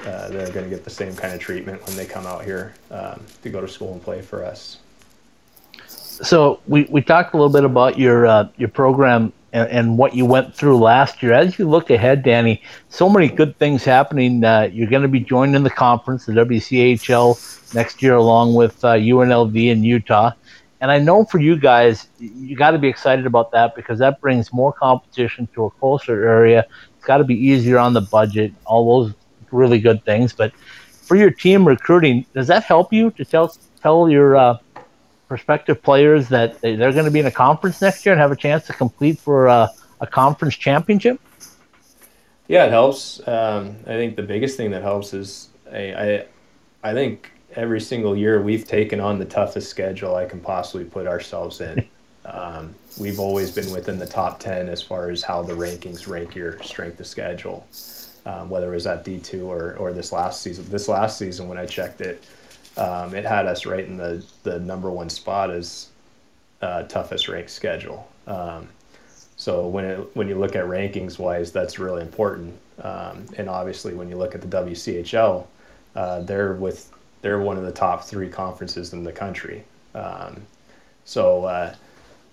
[0.06, 2.74] uh, they're going to get the same kind of treatment when they come out here
[2.90, 4.78] um, to go to school and play for us.
[5.88, 10.14] So we, we talked a little bit about your uh, your program and, and, what
[10.14, 11.32] you went through last year.
[11.32, 14.42] As you look ahead, Danny, so many good things happening.
[14.42, 19.84] you're going to be joining the conference, the WCHL, next year, along with UNLV in
[19.84, 20.32] Utah.
[20.80, 24.20] And I know for you guys, you got to be excited about that because that
[24.20, 26.66] brings more competition to a closer area.
[26.96, 29.14] It's got to be easier on the budget, all those
[29.50, 30.32] really good things.
[30.32, 30.52] But
[30.90, 34.58] for your team recruiting, does that help you to tell tell your uh,
[35.28, 38.36] prospective players that they're going to be in a conference next year and have a
[38.36, 41.20] chance to compete for a, a conference championship?
[42.48, 43.26] Yeah, it helps.
[43.26, 46.26] Um, I think the biggest thing that helps is I, I,
[46.82, 51.06] I think every single year we've taken on the toughest schedule I can possibly put
[51.06, 51.86] ourselves in.
[52.26, 56.34] Um, we've always been within the top 10 as far as how the rankings rank
[56.34, 57.66] your strength of schedule.
[58.26, 60.64] um, whether it was at D2 or, or this last season.
[60.70, 62.24] This last season, when I checked it,
[62.76, 65.88] um, it had us right in the, the number one spot as
[66.62, 68.08] uh, toughest ranked schedule.
[68.26, 68.68] Um,
[69.36, 72.58] so when it, when you look at rankings wise, that's really important.
[72.82, 75.46] Um, and obviously, when you look at the WCHL,
[75.94, 76.90] uh, they're with
[77.24, 79.64] they're one of the top three conferences in the country.
[79.94, 80.42] Um,
[81.06, 81.74] so uh,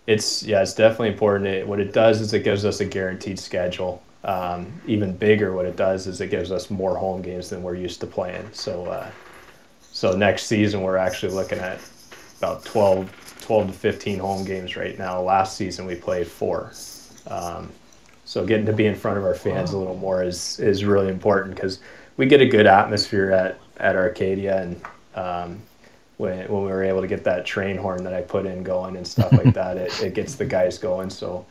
[0.06, 1.48] it's yeah, it's definitely important.
[1.48, 4.04] It, what it does is it gives us a guaranteed schedule.
[4.26, 7.76] Um, even bigger, what it does is it gives us more home games than we're
[7.76, 8.50] used to playing.
[8.52, 9.10] So uh,
[9.80, 11.80] so next season we're actually looking at
[12.40, 15.22] about 12, 12 to 15 home games right now.
[15.22, 16.74] Last season we played four.
[17.28, 17.72] Um,
[18.26, 21.08] so getting to be in front of our fans a little more is is really
[21.08, 21.80] important because
[22.18, 24.82] we get a good atmosphere at at Arcadia and
[25.16, 25.60] um,
[26.18, 28.96] when when we were able to get that train horn that I put in going
[28.96, 31.10] and stuff like that, it, it gets the guys going.
[31.10, 31.46] So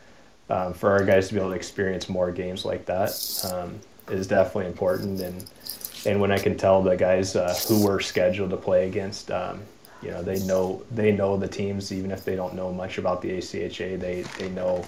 [0.49, 3.11] um, for our guys to be able to experience more games like that
[3.51, 5.21] um, is definitely important.
[5.21, 5.45] And
[6.05, 9.61] and when I can tell the guys uh, who we're scheduled to play against, um,
[10.01, 13.21] you know, they know they know the teams even if they don't know much about
[13.21, 13.99] the ACHA.
[13.99, 14.85] They they know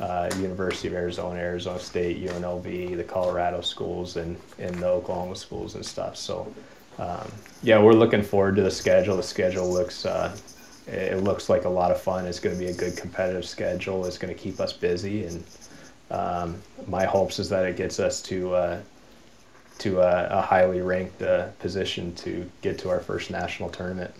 [0.00, 5.74] uh, University of Arizona, Arizona State, UNLV, the Colorado schools, and, and the Oklahoma schools
[5.74, 6.16] and stuff.
[6.16, 6.52] So,
[6.98, 7.30] um,
[7.62, 9.16] yeah, we're looking forward to the schedule.
[9.16, 10.36] The schedule looks uh,
[10.86, 12.26] it looks like a lot of fun.
[12.26, 14.04] It's going to be a good competitive schedule.
[14.04, 15.44] It's going to keep us busy, and
[16.10, 18.80] um, my hopes is that it gets us to uh,
[19.78, 24.14] to a, a, highly ranked uh, position to get to our first national tournament.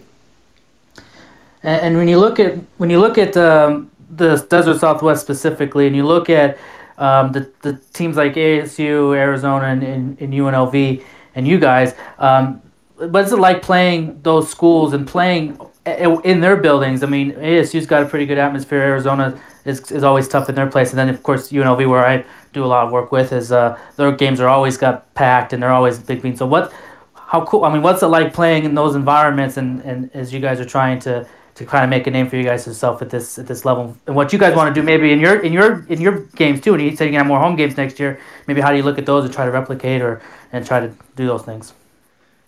[1.62, 5.96] And, when you look at when you look at um, the Desert Southwest specifically, and
[5.96, 6.58] you look at
[6.98, 11.02] um, the, the teams like ASU, Arizona, and, and, and UNLV,
[11.34, 12.62] and you guys, um,
[12.96, 17.02] what's it like playing those schools and playing in their buildings?
[17.02, 18.80] I mean, ASU's got a pretty good atmosphere.
[18.80, 22.24] Arizona is, is always tough in their place, and then of course UNLV, where I
[22.52, 25.62] do a lot of work with, is uh, their games are always got packed and
[25.62, 26.38] they're always big beans.
[26.38, 26.72] So what?
[27.14, 27.64] How cool?
[27.64, 30.64] I mean, what's it like playing in those environments, and, and as you guys are
[30.64, 33.46] trying to to kind of make a name for you guys yourself at this at
[33.46, 33.96] this level.
[34.06, 36.60] And what you guys want to do maybe in your in your in your games
[36.60, 38.76] too and you said you're gonna have more home games next year maybe how do
[38.76, 40.20] you look at those and try to replicate or
[40.52, 41.72] and try to do those things?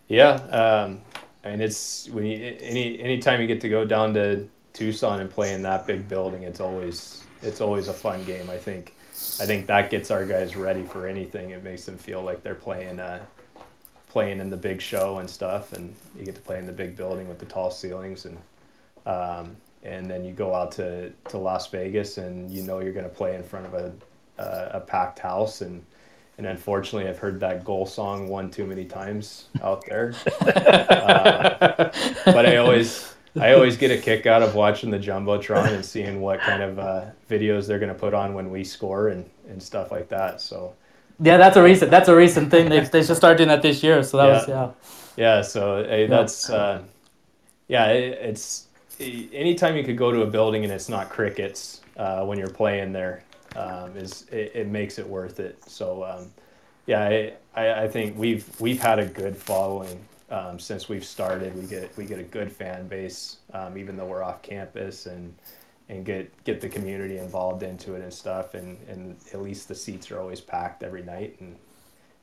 [0.08, 1.00] Yeah um,
[1.44, 5.30] I mean it's when you any anytime you get to go down to Tucson and
[5.30, 8.92] play in that big building it's always it's always a fun game I think.
[9.40, 11.48] I think that gets our guys ready for anything.
[11.50, 13.24] It makes them feel like they're playing uh,
[14.08, 16.96] playing in the big show and stuff and you get to play in the big
[16.96, 18.36] building with the tall ceilings and
[19.06, 23.08] um, and then you go out to, to Las Vegas and you know you're going
[23.08, 23.92] to play in front of a,
[24.38, 25.84] a, a packed house and
[26.38, 30.12] and unfortunately I've heard that goal song one too many times out there.
[30.42, 31.90] uh,
[32.26, 36.20] but I always I always get a kick out of watching the jumbotron and seeing
[36.20, 39.62] what kind of uh, videos they're going to put on when we score and, and
[39.62, 40.40] stuff like that.
[40.40, 40.74] So
[41.20, 42.68] yeah, that's a recent that's a recent thing.
[42.68, 44.02] They they should start doing that this year.
[44.02, 44.32] So that yeah.
[44.32, 44.70] was yeah.
[45.16, 45.42] Yeah.
[45.42, 46.82] So hey, that's uh,
[47.68, 48.65] yeah, it, it's
[49.00, 52.92] anytime you could go to a building and it's not crickets uh, when you're playing
[52.92, 53.22] there
[53.56, 55.58] um, is it, it, makes it worth it.
[55.68, 56.30] So um,
[56.86, 59.98] yeah, I, I think we've we've had a good following
[60.30, 61.54] um, since we've started.
[61.54, 65.34] We get we get a good fan base, um, even though we're off campus and
[65.88, 68.54] and get get the community involved into it and stuff.
[68.54, 71.36] And and at least the seats are always packed every night.
[71.40, 71.56] And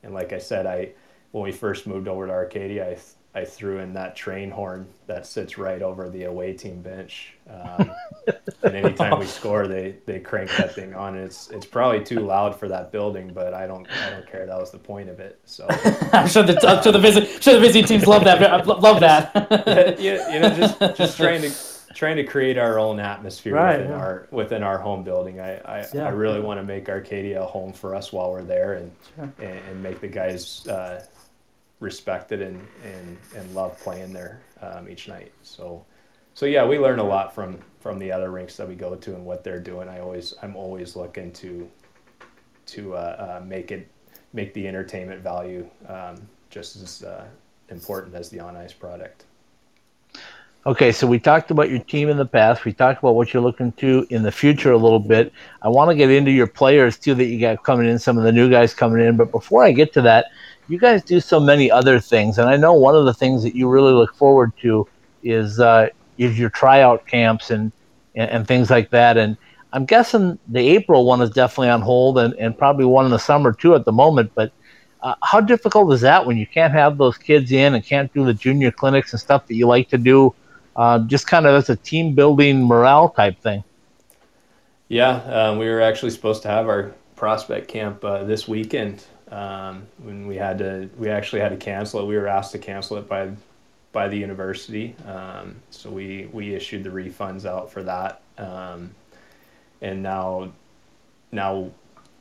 [0.02, 0.90] and like I said, I
[1.32, 2.98] when we first moved over to Arcadia, I
[3.36, 7.34] I threw in that train horn that sits right over the away team bench.
[7.50, 7.90] Um,
[8.62, 11.16] and anytime we score, they they crank that thing on.
[11.16, 14.46] It's it's probably too loud for that building, but I don't I don't care.
[14.46, 15.40] That was the point of it.
[15.46, 15.66] So
[16.12, 19.96] I'm sure the I'm sure the visit sure the visiting teams love that love that.
[19.98, 21.50] yeah, you know, just just trying to
[21.94, 23.96] trying to create our own atmosphere right, within yeah.
[23.96, 25.40] our within our home building.
[25.40, 26.06] I I, yeah.
[26.06, 29.32] I really want to make Arcadia a home for us while we're there, and sure.
[29.40, 30.66] and, and, make the guys.
[30.66, 31.04] Uh,
[31.80, 35.32] respected and, and, and love playing there um, each night.
[35.42, 35.84] So,
[36.34, 39.14] so yeah, we learn a lot from from the other rinks that we go to
[39.14, 39.88] and what they're doing.
[39.88, 41.70] I always I'm always looking to
[42.66, 43.88] to uh, uh, make it
[44.32, 46.16] make the entertainment value um,
[46.50, 47.24] just as uh,
[47.68, 49.24] important as the on ice product.
[50.66, 52.64] Okay, so we talked about your team in the past.
[52.64, 55.30] We talked about what you're looking to in the future a little bit.
[55.60, 58.24] I want to get into your players too that you got coming in, some of
[58.24, 59.18] the new guys coming in.
[59.18, 60.26] But before I get to that,
[60.68, 63.54] you guys do so many other things, and I know one of the things that
[63.54, 64.86] you really look forward to
[65.22, 65.88] is uh,
[66.18, 67.72] is your tryout camps and,
[68.14, 69.16] and, and things like that.
[69.16, 69.36] And
[69.72, 73.18] I'm guessing the April one is definitely on hold, and, and probably one in the
[73.18, 74.32] summer too at the moment.
[74.34, 74.52] But
[75.02, 78.24] uh, how difficult is that when you can't have those kids in and can't do
[78.24, 80.34] the junior clinics and stuff that you like to do?
[80.76, 83.62] Uh, just kind of as a team building morale type thing.
[84.88, 89.86] Yeah, um, we were actually supposed to have our prospect camp uh, this weekend um,
[89.98, 90.88] when we had to.
[90.98, 92.06] We actually had to cancel it.
[92.06, 93.30] We were asked to cancel it by
[93.92, 94.94] by the university.
[95.06, 98.90] Um, so we we issued the refunds out for that, um,
[99.80, 100.52] and now
[101.32, 101.70] now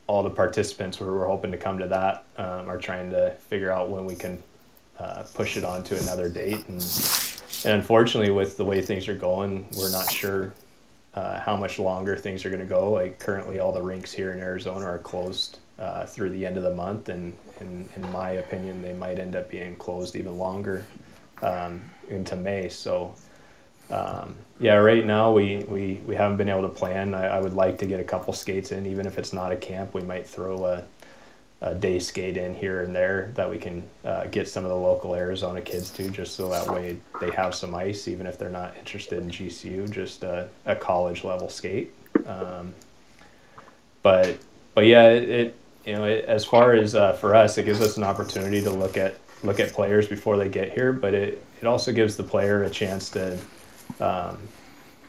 [0.08, 3.72] all the participants who were hoping to come to that um, are trying to figure
[3.72, 4.42] out when we can
[5.00, 6.68] uh, push it on to another date.
[6.68, 6.82] And,
[7.66, 10.54] and unfortunately, with the way things are going, we're not sure
[11.14, 12.92] uh, how much longer things are going to go.
[12.92, 16.64] Like currently, all the rinks here in Arizona are closed uh, through the end of
[16.64, 20.86] the month, and, in my opinion, they might end up being closed even longer
[21.42, 22.70] um, into May.
[22.70, 23.14] So.
[23.90, 27.14] Um, yeah, right now we, we, we haven't been able to plan.
[27.14, 29.58] I, I would like to get a couple skates in, even if it's not a
[29.58, 29.94] camp.
[29.94, 30.84] We might throw a,
[31.62, 34.78] a day skate in here and there that we can uh, get some of the
[34.78, 38.50] local Arizona kids to, just so that way they have some ice, even if they're
[38.50, 41.94] not interested in GCU, just a, a college level skate.
[42.26, 42.74] Um,
[44.02, 44.40] but
[44.76, 45.56] but yeah, it
[45.86, 48.72] you know it, as far as uh, for us, it gives us an opportunity to
[48.72, 52.24] look at look at players before they get here, but it it also gives the
[52.24, 53.38] player a chance to
[54.00, 54.38] um,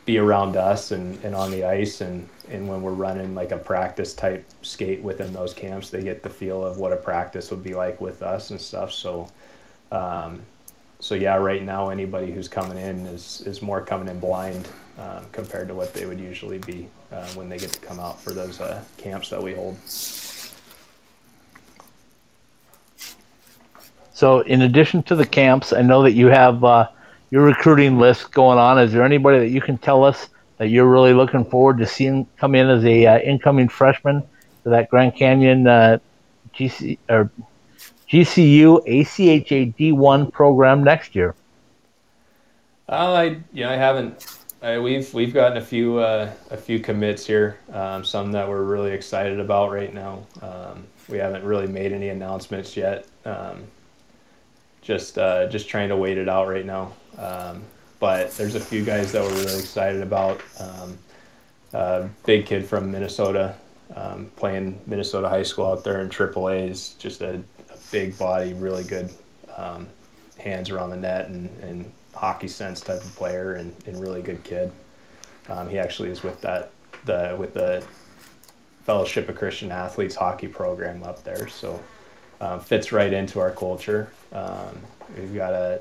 [0.05, 3.57] be around us and, and on the ice and, and when we're running like a
[3.57, 7.65] practice type skate within those camps they get the feel of what a practice would
[7.65, 8.93] be like with us and stuff.
[8.93, 9.29] So
[9.91, 10.43] um,
[11.01, 14.69] so yeah right now anybody who's coming in is, is more coming in blind
[14.99, 18.21] um, compared to what they would usually be uh, when they get to come out
[18.21, 19.77] for those uh, camps that we hold
[24.15, 26.89] so in addition to the camps i know that you have uh,
[27.35, 28.79] your recruiting list going on.
[28.79, 32.29] Is there anybody that you can tell us that you're really looking forward to seeing
[32.37, 34.23] come in as a uh, incoming freshman
[34.63, 35.99] to that Grand Canyon uh,
[36.55, 37.29] GC or
[38.09, 41.35] GCU ACHA D1 program next year?
[42.89, 44.39] Uh, I yeah, I haven't.
[44.63, 47.59] I, we've we've gotten a few uh, a few commits here.
[47.73, 50.25] Um, some that we're really excited about right now.
[50.41, 53.09] Um, we haven't really made any announcements yet.
[53.25, 53.65] Um,
[54.85, 56.93] just uh, just trying to wait it out right now.
[57.19, 57.63] Um,
[57.99, 60.41] but there's a few guys that we're really excited about.
[60.61, 60.99] Um,
[61.73, 63.55] uh, big kid from Minnesota,
[63.97, 68.53] um, playing Minnesota high school out there in AAA is just a, a big body,
[68.53, 69.11] really good
[69.57, 69.89] um,
[70.39, 74.43] hands around the net and, and hockey sense type of player and, and really good
[74.45, 74.71] kid.
[75.49, 76.71] Um, he actually is with that
[77.07, 77.85] the with the
[78.85, 81.83] Fellowship of Christian Athletes hockey program up there, so
[82.43, 84.11] um, fits right into our culture.
[84.35, 84.79] Um,
[85.17, 85.81] we've got a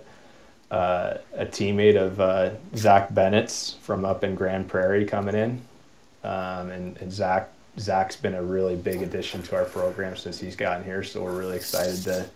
[0.72, 5.62] uh, a teammate of uh, Zach Bennett's from up in Grand Prairie coming in,
[6.24, 7.50] um, and, and Zach
[7.80, 11.04] Zach's been a really big addition to our program since he's gotten here.
[11.04, 12.30] So we're really excited to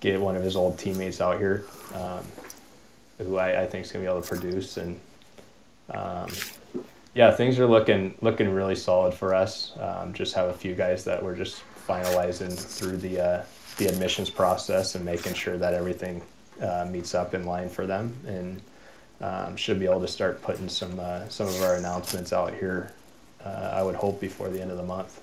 [0.00, 2.24] get one of his old teammates out here, um,
[3.18, 4.78] who I, I think is going to be able to produce.
[4.78, 4.98] And
[5.92, 6.30] um,
[7.14, 9.72] yeah, things are looking looking really solid for us.
[9.78, 13.42] Um, just have a few guys that we're just finalizing through the uh,
[13.80, 16.22] the admissions process and making sure that everything
[16.60, 18.60] uh, meets up in line for them, and
[19.22, 22.92] um, should be able to start putting some uh, some of our announcements out here.
[23.44, 25.20] Uh, I would hope before the end of the month.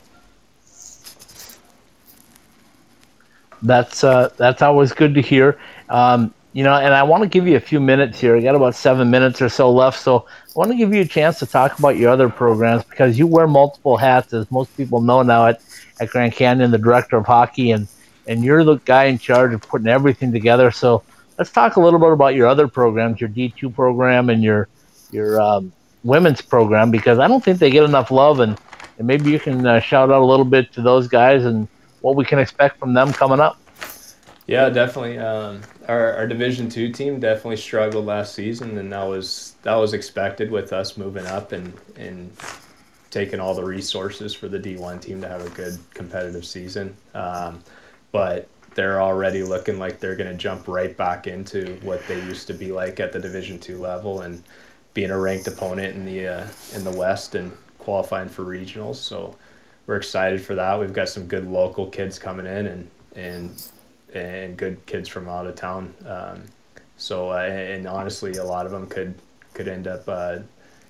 [3.61, 5.59] That's uh, that's always good to hear.
[5.89, 8.35] Um, you know, and I want to give you a few minutes here.
[8.35, 11.05] I got about seven minutes or so left, so I want to give you a
[11.05, 14.99] chance to talk about your other programs because you wear multiple hats, as most people
[14.99, 15.61] know now at,
[15.99, 17.87] at Grand Canyon, the director of hockey, and
[18.27, 20.71] and you're the guy in charge of putting everything together.
[20.71, 21.03] So
[21.37, 24.67] let's talk a little bit about your other programs, your D2 program and your
[25.11, 25.71] your um,
[26.03, 28.57] women's program, because I don't think they get enough love, and,
[28.97, 31.67] and maybe you can uh, shout out a little bit to those guys and
[32.01, 33.59] what we can expect from them coming up.
[34.47, 35.17] Yeah, definitely.
[35.17, 39.93] Um, our, our Division two team definitely struggled last season, and that was that was
[39.93, 42.31] expected with us moving up and and
[43.09, 46.95] taking all the resources for the D one team to have a good competitive season.
[47.13, 47.61] Um,
[48.11, 52.45] but they're already looking like they're going to jump right back into what they used
[52.47, 54.43] to be like at the Division two level and
[54.93, 58.95] being a ranked opponent in the uh, in the West and qualifying for regionals.
[58.95, 59.35] So
[59.87, 60.79] we're excited for that.
[60.79, 63.67] We've got some good local kids coming in and and
[64.13, 65.93] and good kids from out of town.
[66.05, 66.43] Um,
[66.97, 69.15] so uh, and honestly, a lot of them could
[69.53, 70.39] could end up uh,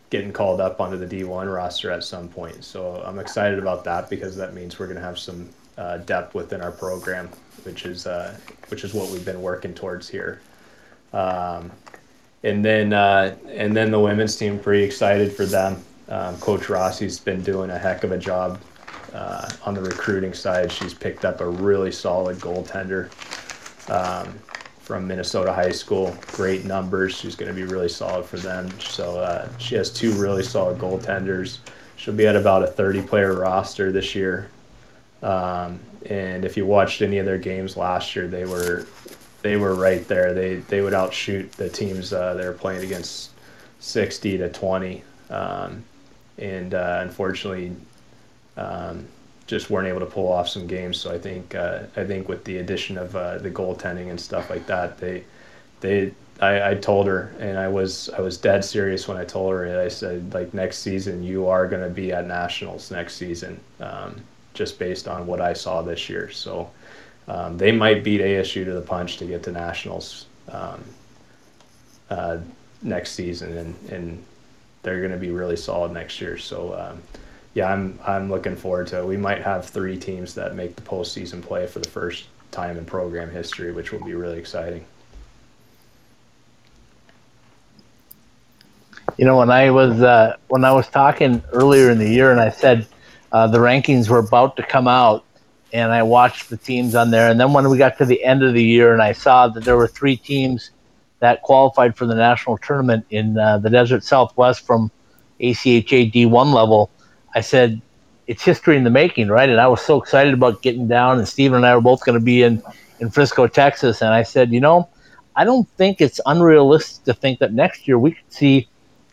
[0.09, 2.63] getting called up onto the D1 roster at some point.
[2.63, 6.33] So I'm excited about that because that means we're going to have some uh, depth
[6.33, 7.29] within our program
[7.67, 8.35] which is uh,
[8.69, 10.39] which is what we've been working towards here.
[11.13, 11.71] Um,
[12.43, 15.83] and then uh, and then the women's team, pretty excited for them.
[16.09, 18.59] Um, Coach Rossi's been doing a heck of a job
[19.13, 20.71] uh, on the recruiting side.
[20.71, 23.09] She's picked up a really solid goaltender
[23.89, 24.33] um,
[24.79, 26.15] from Minnesota High School.
[26.27, 27.17] Great numbers.
[27.17, 28.71] She's going to be really solid for them.
[28.79, 31.59] So uh, she has two really solid goaltenders.
[31.97, 34.49] She'll be at about a 30 player roster this year.
[35.23, 38.85] Um, and if you watched any of their games last year, they were
[39.41, 40.33] they were right there.
[40.33, 43.31] They they would outshoot the teams uh, they were playing against,
[43.79, 45.83] sixty to twenty, um,
[46.37, 47.75] and uh, unfortunately,
[48.55, 49.07] um,
[49.47, 50.97] just weren't able to pull off some games.
[50.97, 54.49] So I think uh, I think with the addition of uh, the goaltending and stuff
[54.49, 55.23] like that, they
[55.81, 59.53] they I, I told her and I was I was dead serious when I told
[59.53, 63.59] her I said like next season you are going to be at nationals next season
[63.79, 64.21] um,
[64.57, 66.29] just based on what I saw this year.
[66.31, 66.69] So
[67.27, 70.83] um, they might beat ASU to the punch to get to nationals um,
[72.09, 72.39] uh,
[72.81, 74.23] next season, and, and
[74.81, 76.37] they're going to be really solid next year.
[76.37, 77.01] So um,
[77.53, 79.05] yeah, I'm I'm looking forward to it.
[79.05, 82.85] We might have three teams that make the postseason play for the first time in
[82.85, 84.85] program history, which will be really exciting.
[89.17, 92.39] You know, when I was uh, when I was talking earlier in the year, and
[92.39, 92.87] I said
[93.31, 95.25] uh, the rankings were about to come out,
[95.73, 97.29] and I watched the teams on there.
[97.29, 99.63] And then when we got to the end of the year, and I saw that
[99.63, 100.71] there were three teams
[101.19, 104.91] that qualified for the national tournament in uh, the Desert Southwest from
[105.39, 106.89] ACHA D1 level,
[107.35, 107.81] I said,
[108.27, 109.49] it's history in the making, right?
[109.49, 112.19] And I was so excited about getting down, and Steven and I were both going
[112.19, 112.61] to be in,
[112.99, 114.01] in Frisco, Texas.
[114.01, 114.89] And I said, you know,
[115.35, 118.67] I don't think it's unrealistic to think that next year we could see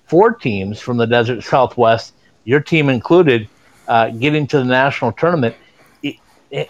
[0.07, 2.13] four teams from the Desert Southwest,
[2.45, 3.49] your team included,
[3.89, 5.55] uh, getting to the national tournament.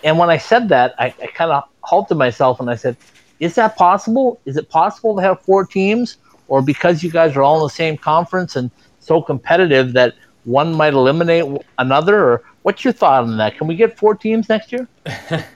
[0.04, 2.96] And when I said that, I, I kind of halted myself and I said,
[3.40, 4.40] is that possible?
[4.46, 6.16] Is it possible to have four teams?
[6.48, 10.72] Or because you guys are all in the same conference and so competitive that one
[10.74, 11.44] might eliminate
[11.78, 12.22] another?
[12.24, 13.58] Or what's your thought on that?
[13.58, 14.88] Can we get four teams next year?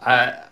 [0.00, 0.44] I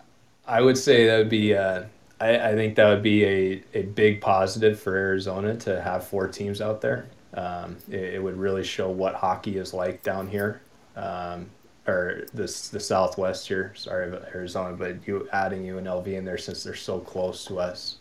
[0.47, 1.83] I would say that would be uh,
[2.19, 6.27] I, I think that would be a, a big positive for Arizona to have four
[6.27, 7.07] teams out there.
[7.33, 10.61] Um, it, it, would really show what hockey is like down here,
[10.95, 11.49] um,
[11.87, 13.71] or this the Southwest here.
[13.75, 17.97] Sorry, Arizona, but you adding UNLV in there since they're so close to us,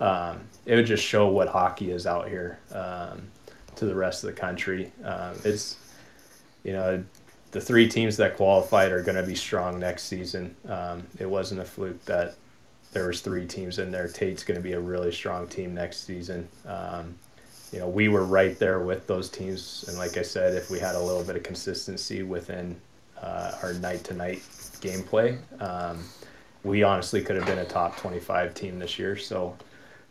[0.00, 3.22] um, it would just show what hockey is out here um,
[3.74, 4.92] to the rest of the country.
[5.04, 5.76] Um, it's
[6.62, 7.02] you know
[7.50, 10.54] the three teams that qualified are going to be strong next season.
[10.68, 12.36] Um, it wasn't a fluke that
[12.92, 14.08] there was three teams in there.
[14.08, 16.48] Tate's going to be a really strong team next season.
[16.66, 17.16] Um,
[17.72, 19.84] you know, we were right there with those teams.
[19.88, 22.76] And like I said, if we had a little bit of consistency within
[23.20, 24.38] uh, our night to night
[24.80, 26.02] gameplay, um,
[26.64, 29.16] we honestly could have been a top 25 team this year.
[29.16, 29.56] So,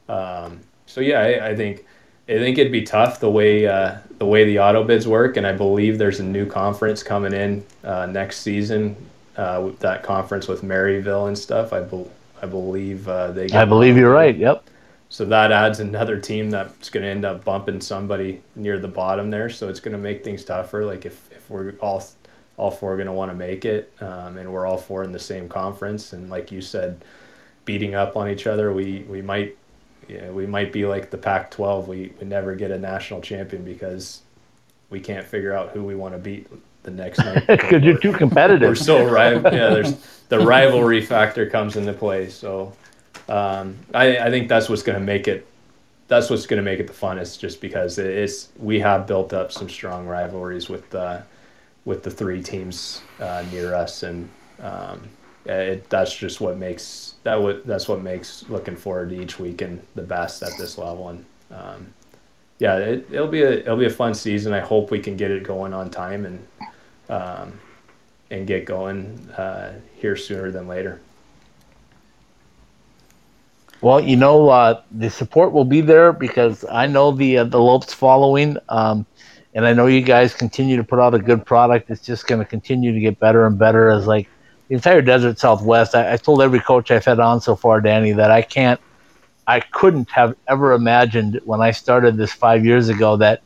[0.07, 1.85] um, so yeah, I, I, think
[2.27, 5.45] I think it'd be tough the way uh, the way the auto bids work, and
[5.45, 8.95] I believe there's a new conference coming in uh, next season.
[9.37, 11.71] Uh, that conference with Maryville and stuff.
[11.71, 12.09] I, be-
[12.41, 13.49] I believe uh, they.
[13.49, 14.35] I believe you're right.
[14.35, 14.65] Yep.
[15.09, 19.31] So that adds another team that's going to end up bumping somebody near the bottom
[19.31, 19.49] there.
[19.49, 20.85] So it's going to make things tougher.
[20.85, 22.03] Like if, if we're all
[22.57, 25.19] all four going to want to make it, um, and we're all four in the
[25.19, 27.03] same conference, and like you said,
[27.63, 29.57] beating up on each other, we we might
[30.09, 31.87] yeah, we might be like the Pac-12.
[31.87, 34.21] We, we never get a national champion because
[34.89, 36.47] we can't figure out who we want to beat
[36.83, 38.67] the next night because you're too competitive.
[38.67, 39.53] We're so rival.
[39.53, 39.95] Yeah, there's
[40.29, 42.29] the rivalry factor comes into play.
[42.29, 42.73] So
[43.29, 45.45] um, I, I think that's what's going to make it.
[46.07, 49.51] That's what's going to make it the funnest, just because it's we have built up
[49.51, 51.21] some strong rivalries with uh,
[51.85, 54.27] with the three teams uh, near us, and
[54.61, 55.07] um,
[55.45, 59.61] it, that's just what makes that what that's what makes looking forward to each week
[59.61, 61.09] and the best at this level.
[61.09, 61.93] And um,
[62.57, 64.53] yeah, it, it'll be a it'll be a fun season.
[64.53, 66.47] I hope we can get it going on time and
[67.09, 67.59] um,
[68.31, 70.99] and get going uh, here sooner than later.
[73.81, 77.59] Well, you know, uh, the support will be there because I know the uh, the
[77.59, 79.05] Lopes following, um,
[79.53, 81.89] and I know you guys continue to put out a good product.
[81.89, 84.27] It's just going to continue to get better and better as like
[84.67, 85.95] the entire Desert Southwest.
[85.95, 88.81] I, I told every coach I've had on so far, Danny, that I can't,
[89.47, 93.41] I couldn't have ever imagined when I started this five years ago that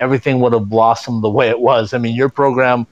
[0.00, 1.94] everything would have blossomed the way it was.
[1.94, 2.86] I mean, your program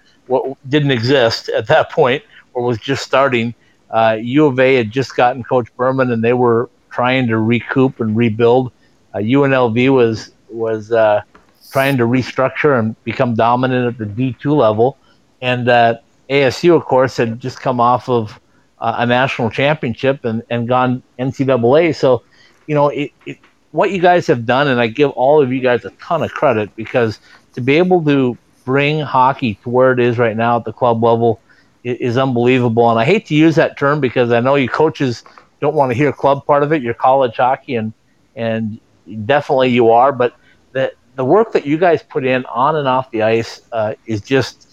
[0.69, 2.23] didn't exist at that point
[2.55, 3.55] or was just starting
[3.91, 8.01] uh, U of A had just gotten Coach Berman, and they were trying to recoup
[8.01, 8.73] and rebuild.
[9.15, 11.23] Uh, UNLV was was uh,
[11.71, 14.99] trying to restructure and become dominant at the D2 level,
[15.41, 18.39] and uh, ASU, of course, had just come off of
[18.79, 21.95] uh, a national championship and, and gone NCAA.
[21.95, 22.23] So,
[22.67, 23.39] you know, it, it,
[23.73, 26.31] what you guys have done, and I give all of you guys a ton of
[26.31, 27.19] credit because
[27.55, 31.03] to be able to bring hockey to where it is right now at the club
[31.03, 31.41] level
[31.85, 32.91] is unbelievable.
[32.91, 35.25] And I hate to use that term because I know you coaches
[35.61, 36.83] don't want to hear club part of it.
[36.83, 37.93] You're college hockey, and
[38.37, 38.81] and
[39.27, 40.13] definitely you are.
[40.13, 40.35] But
[40.73, 44.21] the the work that you guys put in on and off the ice uh, is
[44.21, 44.69] just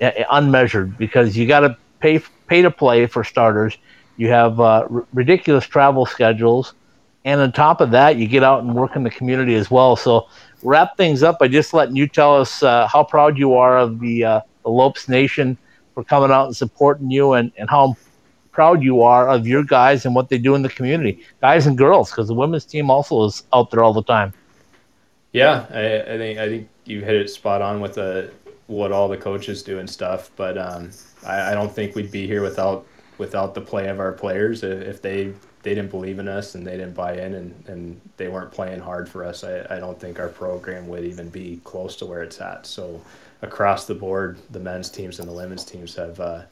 [0.00, 3.76] uh, unmeasured because you got to pay pay to play for starters.
[4.16, 6.74] You have uh, r- ridiculous travel schedules,
[7.24, 9.96] and on top of that, you get out and work in the community as well.
[9.96, 10.26] So
[10.62, 14.00] wrap things up by just letting you tell us uh, how proud you are of
[14.00, 15.56] the, uh, the Lopes Nation
[16.00, 17.96] for coming out and supporting you, and, and how
[18.52, 21.76] proud you are of your guys and what they do in the community, guys and
[21.76, 24.32] girls, because the women's team also is out there all the time.
[25.32, 28.30] Yeah, I, I think I think you hit it spot on with the
[28.66, 30.30] what all the coaches do and stuff.
[30.36, 30.90] But um,
[31.24, 32.86] I, I don't think we'd be here without
[33.18, 34.62] without the play of our players.
[34.62, 35.32] If they
[35.62, 38.80] they didn't believe in us and they didn't buy in and, and they weren't playing
[38.80, 42.22] hard for us, I, I don't think our program would even be close to where
[42.22, 42.66] it's at.
[42.66, 43.00] So
[43.42, 46.42] across the board, the men's teams and the women's teams have uh,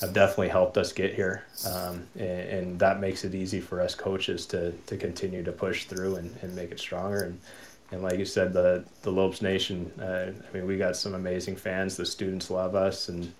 [0.00, 3.94] have definitely helped us get here, um, and, and, that makes it easy for us
[3.94, 7.24] coaches to to continue to push through and, and make it stronger.
[7.24, 7.40] And
[7.92, 9.90] and like you said, the the Lopes Nation.
[10.00, 11.96] Uh, I mean, we got some amazing fans.
[11.96, 13.32] The students love us, and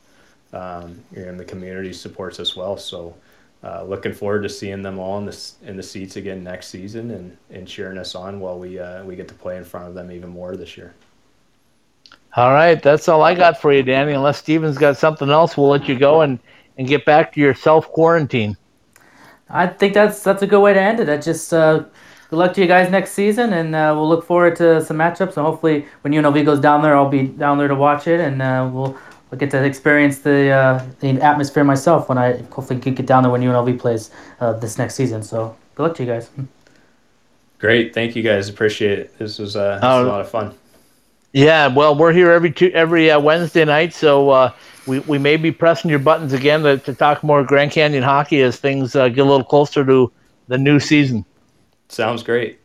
[0.53, 2.77] um, and the community supports us well.
[2.77, 3.15] So,
[3.63, 7.11] uh, looking forward to seeing them all in the in the seats again next season,
[7.13, 9.95] and, and cheering us on while we uh, we get to play in front of
[9.95, 10.95] them even more this year.
[12.37, 14.12] All right, that's all I got for you, Danny.
[14.12, 16.39] Unless Steven's got something else, we'll let you go and,
[16.78, 18.57] and get back to your self quarantine.
[19.49, 21.09] I think that's that's a good way to end it.
[21.09, 21.85] I just uh,
[22.28, 25.37] good luck to you guys next season, and uh, we'll look forward to some matchups.
[25.37, 28.41] And hopefully, when UNLV goes down there, I'll be down there to watch it, and
[28.41, 28.97] uh, we'll,
[29.31, 33.24] we'll get to experience the uh, the atmosphere myself when I hopefully can get down
[33.24, 35.24] there when UNLV plays uh, this next season.
[35.24, 36.31] So good luck to you guys.
[37.59, 38.49] Great, thank you guys.
[38.49, 39.18] Appreciate it.
[39.18, 40.55] This was, uh, this was a lot of fun.
[41.33, 44.53] Yeah, well, we're here every two, every uh, Wednesday night, so uh,
[44.87, 48.43] we, we may be pressing your buttons again to, to talk more Grand Canyon hockey
[48.43, 50.11] as things uh, get a little closer to
[50.49, 51.24] the new season.
[51.89, 52.59] Sounds great.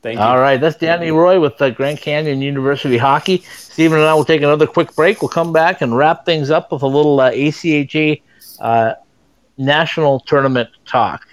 [0.00, 0.24] Thank you.
[0.24, 3.44] All right, that's Danny Roy with the Grand Canyon University Hockey.
[3.56, 5.20] Stephen and I will take another quick break.
[5.20, 8.22] We'll come back and wrap things up with a little uh, ACHA
[8.60, 8.94] uh,
[9.58, 11.28] national tournament talk.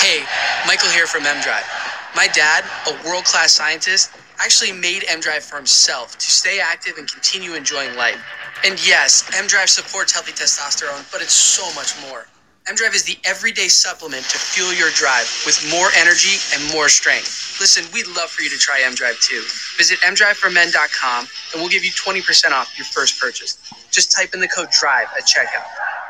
[0.00, 0.24] Hey,
[0.66, 1.73] Michael here from MDrive.
[2.14, 7.10] My dad, a world class scientist, actually made MDrive for himself to stay active and
[7.10, 8.20] continue enjoying life.
[8.64, 12.26] And yes, MDrive supports healthy testosterone, but it's so much more.
[12.70, 17.58] MDrive is the everyday supplement to fuel your drive with more energy and more strength.
[17.60, 19.42] Listen, we'd love for you to try MDrive too.
[19.76, 23.58] Visit mdriveformen.com and we'll give you 20% off your first purchase.
[23.90, 25.66] Just type in the code DRIVE at checkout.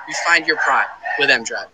[0.07, 0.87] You find your prime
[1.19, 1.74] with MDrive.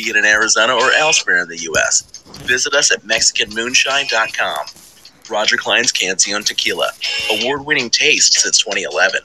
[0.00, 2.22] be it in Arizona or elsewhere in the U.S.
[2.44, 4.66] Visit us at MexicanMoonshine.com.
[5.30, 6.90] Roger Clyne's Cancion Tequila,
[7.30, 9.20] award winning taste since 2011.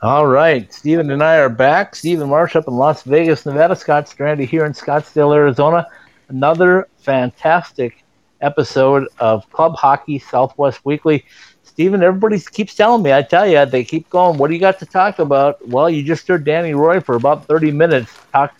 [0.00, 1.94] All right, Stephen and I are back.
[1.94, 3.74] Stephen Marsh up in Las Vegas, Nevada.
[3.74, 5.86] Scott Strandy here in Scottsdale, Arizona.
[6.28, 8.04] Another fantastic
[8.40, 11.24] episode of Club Hockey Southwest Weekly.
[11.62, 13.12] Stephen, everybody keeps telling me.
[13.12, 14.38] I tell you, they keep going.
[14.38, 15.66] What do you got to talk about?
[15.66, 18.54] Well, you just heard Danny Roy for about 30 minutes talk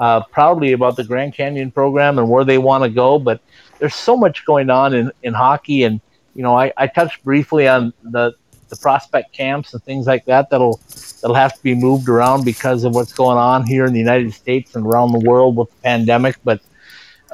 [0.00, 3.18] uh, proudly about the Grand Canyon program and where they want to go.
[3.18, 3.40] But
[3.78, 6.00] there's so much going on in, in hockey, and
[6.34, 8.34] you know, I, I touched briefly on the
[8.70, 10.80] the prospect camps and things like that that'll
[11.20, 14.32] that'll have to be moved around because of what's going on here in the United
[14.32, 16.36] States and around the world with the pandemic.
[16.44, 16.60] But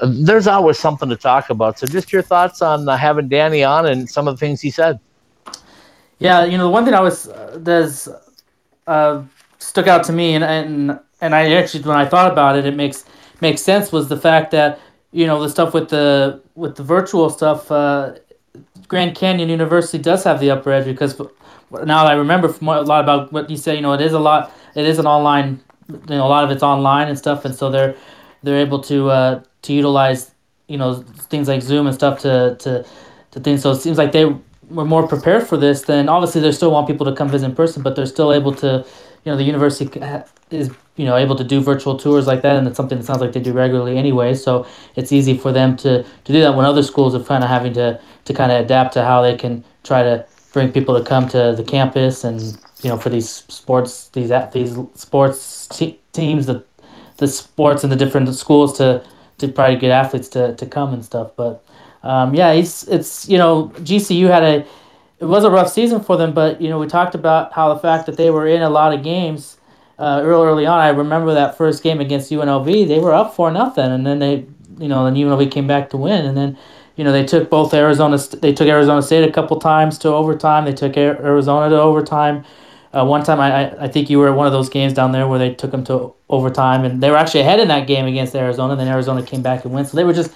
[0.01, 1.79] uh, there's always something to talk about.
[1.79, 4.71] So, just your thoughts on uh, having Danny on and some of the things he
[4.71, 4.99] said.
[6.19, 8.09] Yeah, you know, the one thing I was uh, that's
[8.87, 9.23] uh,
[9.59, 12.77] stuck out to me, and and and I actually when I thought about it, it
[12.77, 13.05] makes
[13.41, 14.81] makes sense was the fact that
[15.13, 18.15] you know the stuff with the with the virtual stuff uh,
[18.89, 21.21] Grand Canyon University does have the upper edge because
[21.85, 23.77] now I remember from a lot about what you said.
[23.77, 24.53] You know, it is a lot.
[24.75, 25.61] It is an online.
[25.89, 27.95] You know, a lot of it's online and stuff, and so they're
[28.43, 30.33] they're able to uh, to utilize
[30.69, 32.85] you know things like Zoom and stuff to to
[33.33, 33.63] to things.
[33.63, 34.25] So it seems like they
[34.71, 35.83] were more prepared for this.
[35.83, 38.55] Then obviously they still want people to come visit in person, but they're still able
[38.57, 38.85] to.
[39.25, 40.01] You know, the university
[40.51, 43.21] is you know able to do virtual tours like that, and it's something that sounds
[43.21, 44.35] like they do regularly anyway.
[44.35, 47.51] So it's easy for them to to do that when other schools are kind of
[47.51, 51.05] having to to kind of adapt to how they can try to bring people to
[51.05, 52.41] come to the campus and
[52.83, 56.65] you know for these sports these these sports te- teams the
[57.19, 59.05] the sports and the different schools to
[59.39, 61.63] to to get athletes to, to come and stuff but
[62.03, 64.67] um, yeah it's it's you know GCU had a
[65.19, 66.33] it was a rough season for them.
[66.33, 68.93] But you know, we talked about how the fact that they were in a lot
[68.93, 69.56] of games
[69.99, 70.79] uh, early early on.
[70.79, 72.89] I remember that first game against UNLV.
[72.89, 74.47] They were up for nothing, and then they,
[74.79, 76.59] you know, then UNLV came back to win, and then.
[76.99, 78.17] You know they took both Arizona.
[78.17, 80.65] They took Arizona State a couple times to overtime.
[80.65, 82.43] They took Arizona to overtime.
[82.97, 85.29] Uh, one time, I, I think you were at one of those games down there
[85.29, 88.35] where they took them to overtime, and they were actually ahead in that game against
[88.35, 88.73] Arizona.
[88.73, 89.85] And Then Arizona came back and won.
[89.85, 90.33] So they were just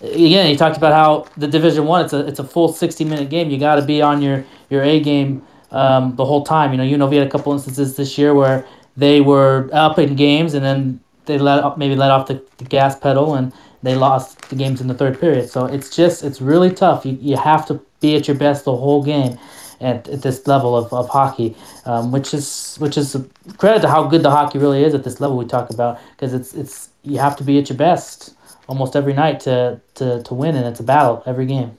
[0.00, 0.50] again.
[0.50, 2.04] you talked about how the Division One.
[2.04, 3.50] It's a it's a full sixty minute game.
[3.50, 6.72] You got to be on your your A game um, the whole time.
[6.72, 8.66] You know, UNLV had a couple instances this year where
[8.96, 12.98] they were up in games and then they let maybe let off the, the gas
[12.98, 15.48] pedal and they lost the games in the third period.
[15.50, 17.04] So it's just it's really tough.
[17.04, 19.38] You, you have to be at your best the whole game
[19.80, 23.16] at, at this level of, of hockey, um, which is which is
[23.58, 26.32] credit to how good the hockey really is at this level we talk about because
[26.32, 28.34] it's it's you have to be at your best
[28.68, 31.76] almost every night to, to, to win and it's a battle every game.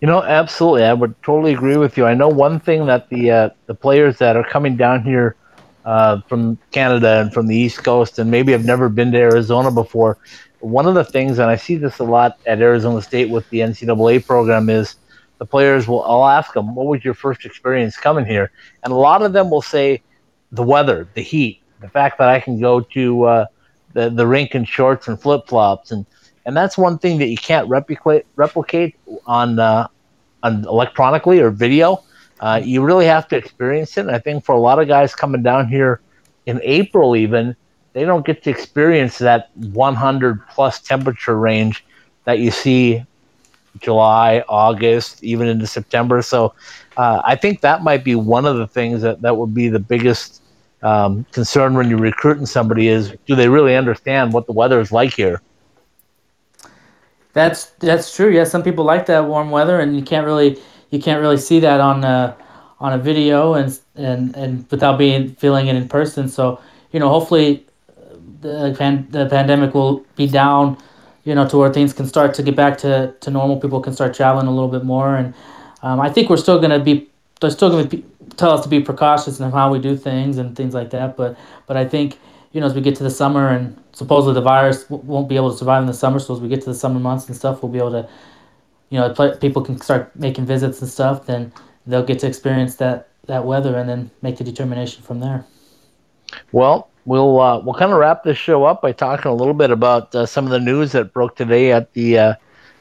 [0.00, 0.84] You know, absolutely.
[0.84, 2.06] I would totally agree with you.
[2.06, 5.36] I know one thing that the uh, the players that are coming down here
[5.84, 9.70] uh, from Canada and from the East Coast and maybe have never been to Arizona
[9.70, 10.18] before,
[10.60, 13.60] one of the things, and I see this a lot at Arizona State with the
[13.60, 14.96] NCAA program, is
[15.38, 16.04] the players will.
[16.04, 18.50] I'll ask them, "What was your first experience coming here?"
[18.84, 20.02] And a lot of them will say,
[20.52, 23.46] "The weather, the heat, the fact that I can go to uh,
[23.94, 26.04] the the rink in shorts and flip flops, and
[26.44, 29.88] and that's one thing that you can't replicate replicate on uh,
[30.42, 32.04] on electronically or video."
[32.40, 34.02] Uh, you really have to experience it.
[34.02, 36.00] And I think for a lot of guys coming down here
[36.46, 37.54] in April, even
[37.92, 41.84] they don't get to experience that 100 plus temperature range
[42.24, 43.04] that you see
[43.78, 46.22] July, August, even into September.
[46.22, 46.54] So
[46.96, 49.78] uh, I think that might be one of the things that, that would be the
[49.78, 50.42] biggest
[50.82, 54.90] um, concern when you're recruiting somebody is do they really understand what the weather is
[54.90, 55.42] like here?
[57.32, 58.30] That's that's true.
[58.30, 60.58] Yeah, some people like that warm weather, and you can't really
[60.90, 62.36] you can't really see that on uh,
[62.78, 66.28] on a video and and and without being feeling it in person.
[66.28, 66.60] So
[66.92, 67.66] you know, hopefully,
[68.40, 70.78] the pan, the pandemic will be down.
[71.24, 73.60] You know, to where things can start to get back to, to normal.
[73.60, 75.34] People can start traveling a little bit more, and
[75.82, 77.08] um, I think we're still going to be.
[77.40, 78.02] They're still going to
[78.36, 81.16] tell us to be precautious in how we do things and things like that.
[81.16, 82.18] But but I think
[82.52, 85.52] you know as we get to the summer and supposedly the virus won't be able
[85.52, 86.18] to survive in the summer.
[86.18, 88.08] So as we get to the summer months and stuff, we'll be able to
[88.90, 91.52] you know, people can start making visits and stuff, then
[91.86, 95.46] they'll get to experience that that weather and then make the determination from there.
[96.52, 99.70] Well, we'll uh, we'll kind of wrap this show up by talking a little bit
[99.70, 102.34] about uh, some of the news that broke today at the uh,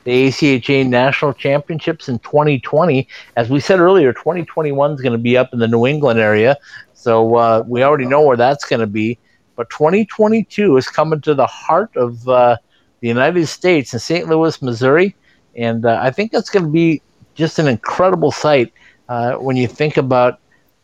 [0.04, 3.08] the ACHA National Championships in 2020.
[3.36, 6.58] As we said earlier, 2021 is going to be up in the New England area,
[6.94, 9.20] so uh, we already know where that's going to be.
[9.56, 12.58] But 2022 is coming to the heart of uh,
[13.02, 14.28] the United States in St.
[14.28, 15.16] Louis, Missouri
[15.56, 17.02] and uh, I think that's going to be
[17.36, 18.74] just an incredible site
[19.08, 20.40] uh, when you think about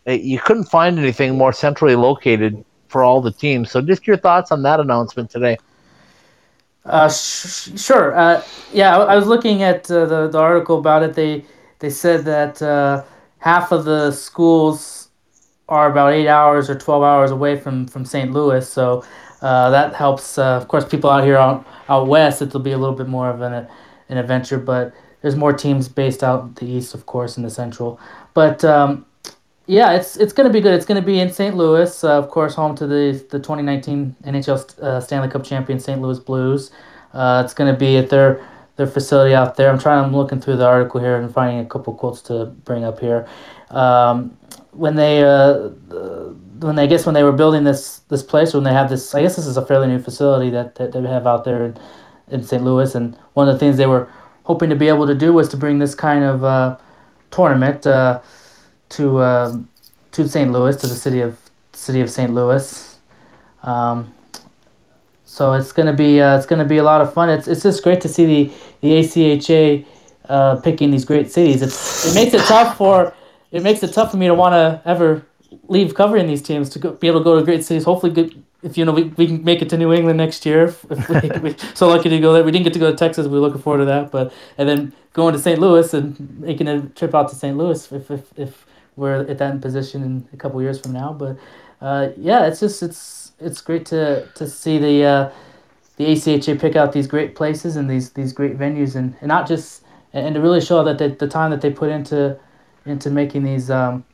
[0.08, 3.72] uh, you couldn't find anything more centrally located for all the teams.
[3.72, 5.58] So, just your thoughts on that announcement today.
[6.86, 8.16] Uh, sh- sure.
[8.16, 11.16] Uh, yeah, I, I, was looking at uh, the the article about it.
[11.16, 11.44] They
[11.80, 13.04] they said that uh,
[13.40, 15.10] half of the schools
[15.68, 18.32] are about eight hours or twelve hours away from from St.
[18.32, 18.70] Louis.
[18.70, 19.04] So
[19.42, 20.38] uh, that helps.
[20.38, 23.42] Of course, people out here out out west, it'll be a little bit more of
[23.42, 23.68] an
[24.10, 24.58] an adventure.
[24.58, 28.00] But there's more teams based out the east, of course, in the central.
[28.34, 29.06] But um,
[29.68, 30.74] yeah, it's it's going to be good.
[30.74, 31.56] It's going to be in St.
[31.56, 36.00] Louis, uh, of course, home to the the 2019 NHL uh, Stanley Cup champion St.
[36.02, 36.72] Louis Blues.
[37.14, 38.46] Uh, it's going to be at their
[38.76, 39.72] their facility out there.
[39.72, 40.04] I'm trying.
[40.04, 43.28] I'm looking through the article here and finding a couple quotes to bring up here.
[43.72, 44.38] Um,
[44.72, 45.70] when they uh,
[46.60, 49.16] when they, I guess when they were building this this place, when they have this,
[49.16, 51.78] I guess this is a fairly new facility that, that they have out there in,
[52.30, 52.64] in St.
[52.64, 54.10] Louis, and one of the things they were
[54.44, 56.78] hoping to be able to do was to bring this kind of uh,
[57.32, 58.22] tournament uh,
[58.90, 59.58] to uh,
[60.12, 60.52] to St.
[60.52, 61.38] Louis, to the city of
[61.74, 62.34] city of St.
[62.34, 62.98] Louis.
[63.64, 64.14] Um,
[65.26, 67.30] so it's gonna be uh, it's gonna be a lot of fun.
[67.30, 69.86] It's it's just great to see the the ACHA
[70.30, 71.62] uh, picking these great cities.
[71.62, 73.14] It's it makes it tough for
[73.52, 75.26] it makes it tough for me to want to ever
[75.68, 77.84] leave covering these teams to go, be able to go to great cities.
[77.84, 80.66] Hopefully, good, if you know we, we can make it to New England next year.
[80.66, 80.84] If,
[81.42, 82.44] we, so lucky to go there.
[82.44, 83.28] We didn't get to go to Texas.
[83.28, 84.12] We're looking forward to that.
[84.12, 85.60] But and then going to St.
[85.60, 87.56] Louis and making a trip out to St.
[87.58, 91.14] Louis if if, if we're at that position in a couple years from now.
[91.14, 91.38] But
[91.82, 95.32] uh, yeah, it's just it's it's great to to see the uh,
[95.98, 99.48] the ACHA pick out these great places and these these great venues and, and not
[99.48, 99.84] just
[100.14, 102.38] and, to really show that they, the time that they put into
[102.86, 104.06] into making these um,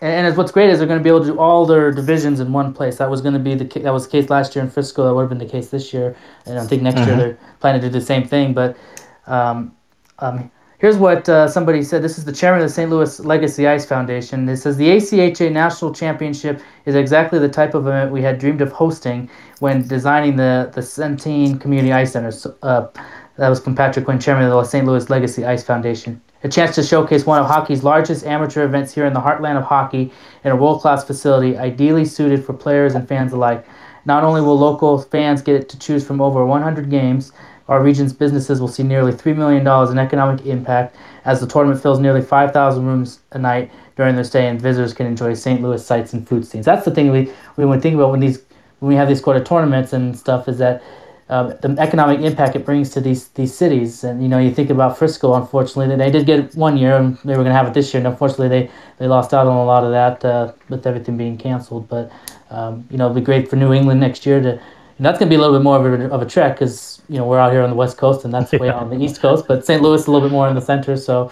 [0.00, 2.40] and, and what's great is they're going to be able to do all their divisions
[2.40, 2.98] in one place.
[2.98, 5.04] That was going to be the that was the case last year in Frisco.
[5.04, 7.08] That would have been the case this year, and I think next mm-hmm.
[7.08, 8.54] year they're planning to do the same thing.
[8.54, 8.76] But
[9.26, 9.74] um,
[10.18, 12.02] um, Here's what uh, somebody said.
[12.02, 12.88] This is the chairman of the St.
[12.88, 14.48] Louis Legacy Ice Foundation.
[14.48, 18.62] It says the ACHA National Championship is exactly the type of event we had dreamed
[18.62, 19.28] of hosting
[19.58, 22.30] when designing the the Centene Community Ice Center.
[22.30, 22.86] So, uh,
[23.36, 24.86] that was from Patrick Quinn, chairman of the St.
[24.86, 26.18] Louis Legacy Ice Foundation.
[26.42, 29.64] A chance to showcase one of hockey's largest amateur events here in the heartland of
[29.64, 30.10] hockey
[30.42, 33.66] in a world class facility, ideally suited for players and fans alike.
[34.06, 37.32] Not only will local fans get to choose from over 100 games,
[37.68, 39.60] our region's businesses will see nearly $3 million
[39.90, 44.48] in economic impact as the tournament fills nearly 5,000 rooms a night during their stay,
[44.48, 45.60] and visitors can enjoy St.
[45.60, 46.64] Louis sights and food scenes.
[46.64, 48.42] That's the thing we, we would think about when these
[48.80, 50.82] when we have these quarter tournaments and stuff is that
[51.30, 54.04] um, the economic impact it brings to these these cities.
[54.04, 55.34] And you know, you think about Frisco.
[55.34, 58.00] Unfortunately, they did get one year, and they were going to have it this year.
[58.00, 61.38] And unfortunately, they they lost out on a lot of that uh, with everything being
[61.38, 61.88] canceled.
[61.88, 62.10] But
[62.50, 64.60] um, you know, it'll be great for New England next year to.
[64.98, 67.00] And that's going to be a little bit more of a, of a trek because
[67.08, 68.74] you know we're out here on the west coast and that's way Yeah.
[68.74, 69.46] on the east coast.
[69.48, 69.80] But St.
[69.80, 71.30] Louis a little bit more in the center, so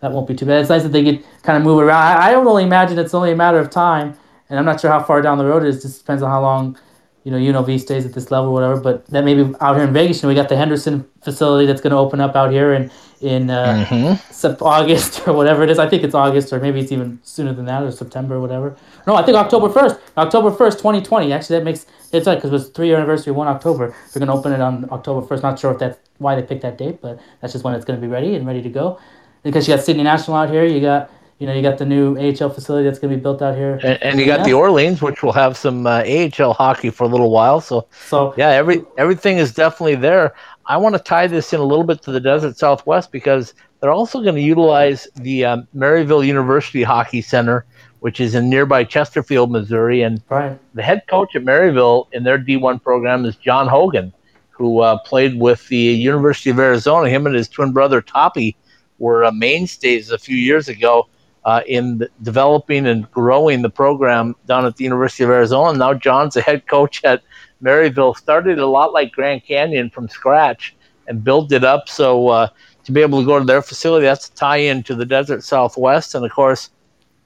[0.00, 0.60] that won't be too bad.
[0.62, 2.00] It's nice that they get kind of move around.
[2.02, 4.16] I, I don't really imagine it's only a matter of time,
[4.48, 5.78] and I'm not sure how far down the road it is.
[5.80, 6.78] It just depends on how long
[7.24, 8.80] you know UNLV stays at this level, or whatever.
[8.80, 11.80] But that maybe out here in Vegas, you know, we got the Henderson facility that's
[11.80, 12.90] going to open up out here in
[13.20, 14.62] in uh, Mhm.
[14.62, 15.78] August or whatever it is.
[15.78, 18.74] I think it's August, or maybe it's even sooner than that, or September or whatever.
[19.06, 19.96] No, I think October first.
[20.16, 21.32] October first, twenty twenty.
[21.32, 23.94] Actually, that makes it's right because it was three year anniversary one October.
[24.12, 25.42] They're gonna open it on October first.
[25.42, 28.00] Not sure if that's why they picked that date, but that's just when it's gonna
[28.00, 28.98] be ready and ready to go.
[29.42, 31.10] Because you got City National out here, you got
[31.40, 33.80] you know you got the new AHL facility that's gonna be built out here.
[33.82, 37.08] And, and you got the Orleans, which will have some uh, AHL hockey for a
[37.08, 37.62] little while.
[37.62, 40.34] So So yeah, every everything is definitely there.
[40.66, 43.90] I want to tie this in a little bit to the Desert Southwest because they're
[43.90, 47.64] also going to utilize the um, Maryville University Hockey Center,
[48.00, 52.38] which is in nearby Chesterfield, Missouri, and right, the head coach at Maryville in their
[52.38, 54.12] D1 program is John Hogan,
[54.50, 57.08] who uh, played with the University of Arizona.
[57.08, 58.58] Him and his twin brother Toppy
[58.98, 61.08] were uh, mainstays a few years ago
[61.44, 65.76] uh, in developing and growing the program down at the University of Arizona.
[65.76, 67.22] Now John's the head coach at
[67.62, 68.16] Maryville.
[68.16, 70.74] Started a lot like Grand Canyon from scratch
[71.08, 71.88] and built it up.
[71.88, 72.48] So uh,
[72.84, 76.14] to be able to go to their facility, that's a tie-in to the Desert Southwest.
[76.14, 76.70] And of course,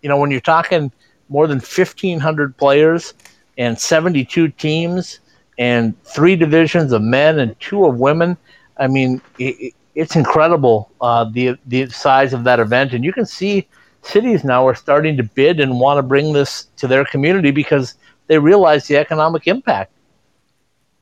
[0.02, 0.92] you know when you're talking
[1.28, 3.14] more than 1,500 players
[3.56, 5.20] and 72 teams
[5.58, 8.36] and three divisions of men and two of women.
[8.76, 13.26] I mean, it, it's incredible uh, the the size of that event, and you can
[13.26, 13.68] see
[14.06, 17.94] cities now are starting to bid and want to bring this to their community because
[18.26, 19.92] they realize the economic impact.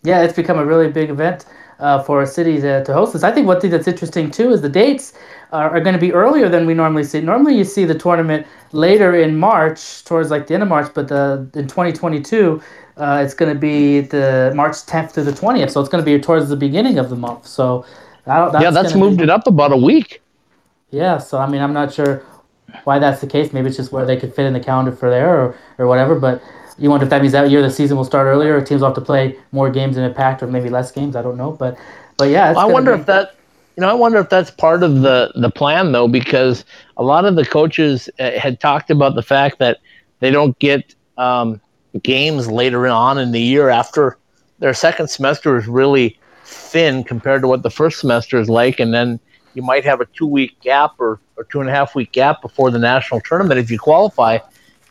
[0.05, 1.47] yeah, it's become a really big event
[1.79, 3.23] uh, for a city to, to host this.
[3.23, 5.15] I think one thing that's interesting too is the dates
[5.53, 7.21] are, are going to be earlier than we normally see.
[7.21, 11.09] Normally, you see the tournament later in March, towards like the end of March, but
[11.09, 12.63] the, in 2022,
[12.97, 15.71] uh, it's going to be the March 10th to the 20th.
[15.71, 17.47] So it's going to be towards the beginning of the month.
[17.47, 17.85] So
[18.27, 20.23] I don't, yeah, that's moved be, it up about a week.
[20.91, 22.25] Yeah, so I mean, I'm not sure
[22.85, 23.53] why that's the case.
[23.53, 26.19] Maybe it's just where they could fit in the calendar for there or, or whatever.
[26.19, 26.43] But
[26.79, 28.89] you wonder if that means that year the season will start earlier, or teams will
[28.89, 31.17] have to play more games in a packed or maybe less games.
[31.17, 31.77] I don't know, but
[32.17, 33.35] but yeah, it's I wonder be- if that,
[33.77, 36.65] you know, I wonder if that's part of the the plan though, because
[36.97, 39.79] a lot of the coaches uh, had talked about the fact that
[40.21, 41.61] they don't get um,
[42.03, 44.17] games later on in the year after
[44.59, 48.95] their second semester is really thin compared to what the first semester is like, and
[48.95, 49.21] then
[49.55, 52.41] you might have a two week gap or, or two and a half week gap
[52.41, 54.39] before the national tournament if you qualify.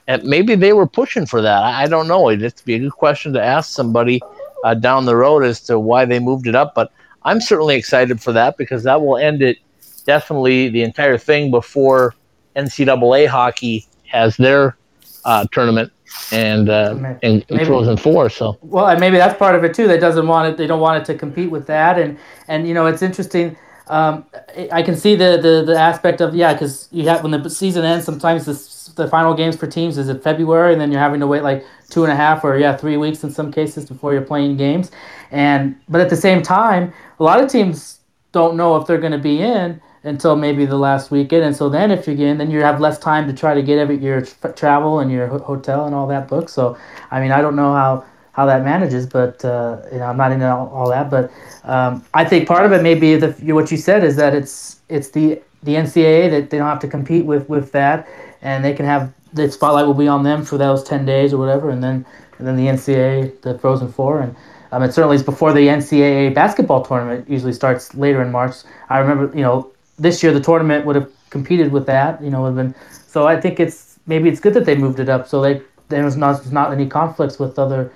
[0.08, 1.64] And maybe they were pushing for that.
[1.64, 2.30] I, I don't know.
[2.30, 4.22] It'd be a good question to ask somebody
[4.64, 6.76] uh, down the road as to why they moved it up.
[6.76, 6.91] But
[7.24, 9.58] I'm certainly excited for that because that will end it
[10.06, 12.16] definitely the entire thing before
[12.56, 14.76] NCAA hockey has their
[15.24, 15.93] uh, tournament
[16.34, 18.30] and uh, and maybe- Frozen Four.
[18.30, 19.88] So Well, and maybe that's part of it too.
[19.88, 20.58] That doesn't want it.
[20.58, 21.97] They don't want it to compete with that.
[21.97, 22.18] And
[22.49, 23.56] and you know, it's interesting.
[23.88, 24.26] Um,
[24.72, 27.84] I- can see the the, the aspect of yeah, because you have when the season
[27.86, 28.06] ends.
[28.06, 31.28] Sometimes the the final games for teams is in February, and then you're having to
[31.28, 34.22] wait like two and a half or yeah, three weeks in some cases before you're
[34.22, 34.92] playing games.
[35.32, 38.00] And but at the same time, a lot of teams
[38.32, 41.44] don't know if they're going to be in until maybe the last weekend.
[41.44, 43.78] And so then if you're in, then you have less time to try to get
[43.78, 44.22] every your
[44.56, 46.50] travel and your ho- hotel and all that booked.
[46.50, 46.78] So
[47.12, 50.32] I mean, I don't know how how that manages, but uh, you know, I'm not
[50.32, 51.10] into all, all that.
[51.10, 51.32] But
[51.64, 54.80] um, I think part of it may be the what you said is that it's
[54.90, 58.08] it's the the NCAA that they don't have to compete with with that,
[58.42, 61.38] and they can have the spotlight will be on them for those ten days or
[61.38, 62.06] whatever, and then
[62.38, 64.36] and then the NCAA the Frozen Four and.
[64.74, 68.56] Um, it certainly is before the NCAA basketball tournament usually starts later in March.
[68.88, 69.70] I remember, you know,
[70.00, 72.74] this year the tournament would have competed with that, you know, would been.
[73.06, 76.06] So I think it's maybe it's good that they moved it up so they there
[76.06, 77.92] was not not any conflicts with other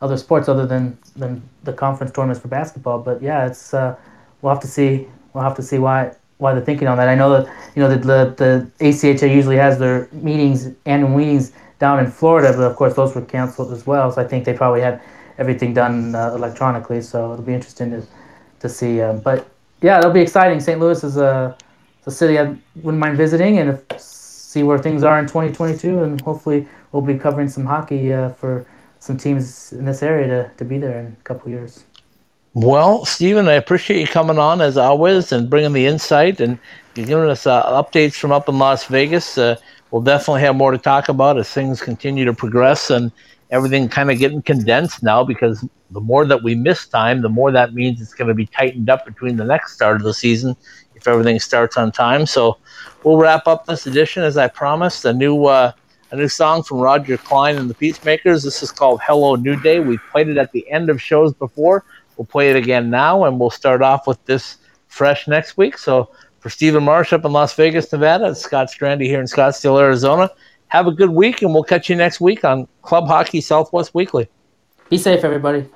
[0.00, 2.98] other sports other than than the conference tournaments for basketball.
[3.00, 3.96] But yeah, it's uh,
[4.42, 7.08] we'll have to see we'll have to see why why they're thinking on that.
[7.08, 8.34] I know that you know the the,
[8.78, 13.14] the ACHA usually has their meetings annual meetings down in Florida, but of course those
[13.14, 14.10] were canceled as well.
[14.12, 15.00] So I think they probably had
[15.38, 17.02] everything done uh, electronically.
[17.02, 18.02] So it'll be interesting to
[18.60, 19.00] to see.
[19.00, 19.48] Um, but
[19.80, 20.60] yeah, it'll be exciting.
[20.60, 20.80] St.
[20.80, 21.56] Louis is a,
[22.06, 26.20] a city I wouldn't mind visiting and if, see where things are in 2022, and
[26.22, 28.66] hopefully we'll be covering some hockey uh, for
[28.98, 31.84] some teams in this area to, to be there in a couple years.
[32.54, 36.58] Well, Stephen, I appreciate you coming on as always and bringing the insight and
[36.94, 39.38] giving us uh, updates from up in Las Vegas.
[39.38, 39.56] Uh,
[39.90, 43.12] we'll definitely have more to talk about as things continue to progress and
[43.50, 47.50] everything kind of getting condensed now because the more that we miss time, the more
[47.52, 50.56] that means it's going to be tightened up between the next start of the season
[50.94, 52.26] if everything starts on time.
[52.26, 52.58] So
[53.04, 55.04] we'll wrap up this edition as I promised.
[55.04, 55.72] A new uh,
[56.10, 58.42] a new song from Roger Clyne and the Peacemakers.
[58.42, 59.80] This is called Hello New Day.
[59.80, 61.84] We've played it at the end of shows before.
[62.16, 64.56] We'll play it again now, and we'll start off with this
[64.88, 65.76] fresh next week.
[65.76, 70.30] So for Stephen Marsh up in Las Vegas, Nevada, Scott Strandy here in Scottsdale, Arizona.
[70.68, 74.28] Have a good week, and we'll catch you next week on Club Hockey Southwest Weekly.
[74.88, 75.68] Be safe, everybody.